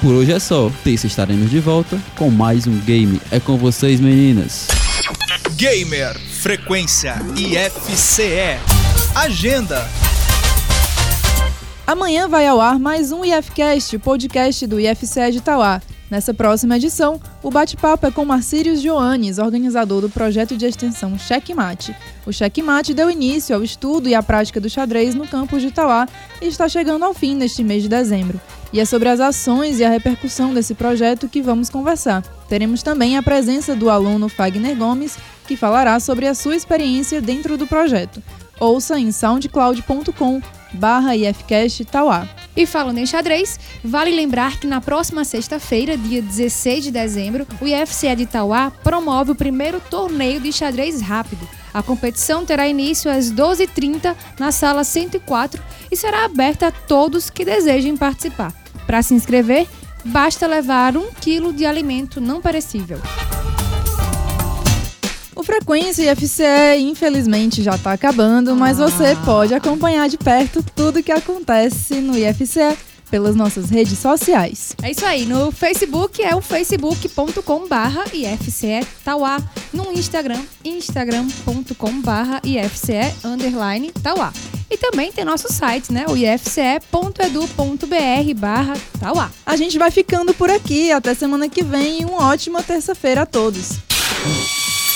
Por 0.00 0.14
hoje 0.14 0.32
é 0.32 0.38
só. 0.38 0.70
Terça 0.84 1.08
estaremos 1.08 1.50
de 1.50 1.58
volta 1.58 2.00
com 2.16 2.30
mais 2.30 2.68
um 2.68 2.78
game. 2.78 3.20
É 3.32 3.40
com 3.40 3.58
vocês, 3.58 3.98
meninas. 3.98 4.68
Gamer, 5.56 6.16
frequência 6.18 7.16
IFCE. 7.36 8.60
Agenda. 9.14 9.88
Amanhã 11.84 12.28
vai 12.28 12.46
ao 12.46 12.60
ar 12.60 12.78
mais 12.78 13.10
um 13.10 13.24
IFCast, 13.24 13.96
o 13.96 14.00
podcast 14.00 14.64
do 14.68 14.78
IFCE 14.78 15.32
de 15.32 15.38
Itauá. 15.38 15.82
Nessa 16.10 16.34
próxima 16.34 16.76
edição, 16.76 17.20
o 17.40 17.50
bate-papo 17.52 18.04
é 18.04 18.10
com 18.10 18.24
Marcírios 18.24 18.82
Joanes, 18.82 19.38
organizador 19.38 20.00
do 20.00 20.10
projeto 20.10 20.56
de 20.56 20.66
extensão 20.66 21.16
Checkmate. 21.16 21.94
O 22.26 22.32
Checkmate 22.32 22.92
deu 22.92 23.08
início 23.08 23.54
ao 23.54 23.62
estudo 23.62 24.08
e 24.08 24.14
à 24.14 24.22
prática 24.22 24.60
do 24.60 24.68
xadrez 24.68 25.14
no 25.14 25.28
campus 25.28 25.62
de 25.62 25.68
Itauá 25.68 26.08
e 26.42 26.46
está 26.46 26.68
chegando 26.68 27.04
ao 27.04 27.14
fim 27.14 27.36
neste 27.36 27.62
mês 27.62 27.84
de 27.84 27.88
dezembro. 27.88 28.40
E 28.72 28.80
é 28.80 28.84
sobre 28.84 29.08
as 29.08 29.20
ações 29.20 29.78
e 29.78 29.84
a 29.84 29.88
repercussão 29.88 30.52
desse 30.52 30.74
projeto 30.74 31.28
que 31.28 31.40
vamos 31.40 31.70
conversar. 31.70 32.22
Teremos 32.48 32.82
também 32.82 33.16
a 33.16 33.22
presença 33.22 33.76
do 33.76 33.88
aluno 33.88 34.28
Fagner 34.28 34.76
Gomes, 34.76 35.16
que 35.46 35.56
falará 35.56 36.00
sobre 36.00 36.26
a 36.26 36.34
sua 36.34 36.56
experiência 36.56 37.20
dentro 37.20 37.56
do 37.56 37.68
projeto. 37.68 38.20
Ouça 38.58 38.98
em 38.98 39.12
soundcloud.com 39.12 40.42
barra 40.74 41.16
ifcast 41.16 41.84
Tauá. 41.84 42.28
E 42.56 42.66
falando 42.66 42.98
em 42.98 43.06
xadrez, 43.06 43.58
vale 43.82 44.10
lembrar 44.10 44.58
que 44.58 44.66
na 44.66 44.80
próxima 44.80 45.24
sexta-feira, 45.24 45.96
dia 45.96 46.20
16 46.20 46.84
de 46.84 46.90
dezembro, 46.90 47.46
o 47.60 47.66
IFCE 47.66 48.14
de 48.16 48.22
Itauá 48.24 48.70
promove 48.82 49.32
o 49.32 49.36
primeiro 49.36 49.80
torneio 49.80 50.40
de 50.40 50.52
xadrez 50.52 51.00
rápido. 51.00 51.48
A 51.72 51.82
competição 51.82 52.44
terá 52.44 52.66
início 52.66 53.10
às 53.10 53.32
12h30 53.32 54.16
na 54.38 54.50
sala 54.50 54.82
104 54.82 55.62
e 55.90 55.96
será 55.96 56.24
aberta 56.24 56.68
a 56.68 56.72
todos 56.72 57.30
que 57.30 57.44
desejem 57.44 57.96
participar. 57.96 58.52
Para 58.86 59.02
se 59.02 59.14
inscrever, 59.14 59.68
basta 60.04 60.46
levar 60.46 60.96
um 60.96 61.12
quilo 61.12 61.52
de 61.52 61.64
alimento 61.64 62.20
não 62.20 62.40
perecível. 62.40 63.00
O 65.40 65.42
Frequência 65.42 66.12
IFCE, 66.12 66.80
infelizmente, 66.80 67.62
já 67.62 67.74
está 67.74 67.94
acabando, 67.94 68.54
mas 68.54 68.76
você 68.76 69.16
pode 69.24 69.54
acompanhar 69.54 70.06
de 70.06 70.18
perto 70.18 70.62
tudo 70.76 71.02
que 71.02 71.10
acontece 71.10 71.94
no 71.94 72.14
IFCE 72.14 72.76
pelas 73.10 73.34
nossas 73.34 73.70
redes 73.70 73.98
sociais. 73.98 74.76
É 74.82 74.90
isso 74.90 75.06
aí, 75.06 75.24
no 75.24 75.50
Facebook 75.50 76.22
é 76.22 76.36
o 76.36 76.42
facebook.com 76.42 77.66
barra 77.66 78.04
IFCE 78.12 78.86
Tauá, 79.02 79.38
no 79.72 79.90
Instagram, 79.92 80.42
instagram.com 80.62 82.02
barra 82.02 82.42
IFCE 82.44 83.14
underline 83.24 83.92
Tauá. 83.92 84.34
E 84.70 84.76
também 84.76 85.10
tem 85.10 85.24
nosso 85.24 85.50
site, 85.50 85.90
né, 85.90 86.04
o 86.06 86.18
ifce.edu.br 86.18 86.74
barra 88.36 88.74
Tauá. 89.00 89.30
A 89.46 89.56
gente 89.56 89.78
vai 89.78 89.90
ficando 89.90 90.34
por 90.34 90.50
aqui, 90.50 90.92
até 90.92 91.14
semana 91.14 91.48
que 91.48 91.64
vem 91.64 92.02
e 92.02 92.04
uma 92.04 92.28
ótima 92.28 92.62
terça-feira 92.62 93.22
a 93.22 93.26
todos. 93.26 93.78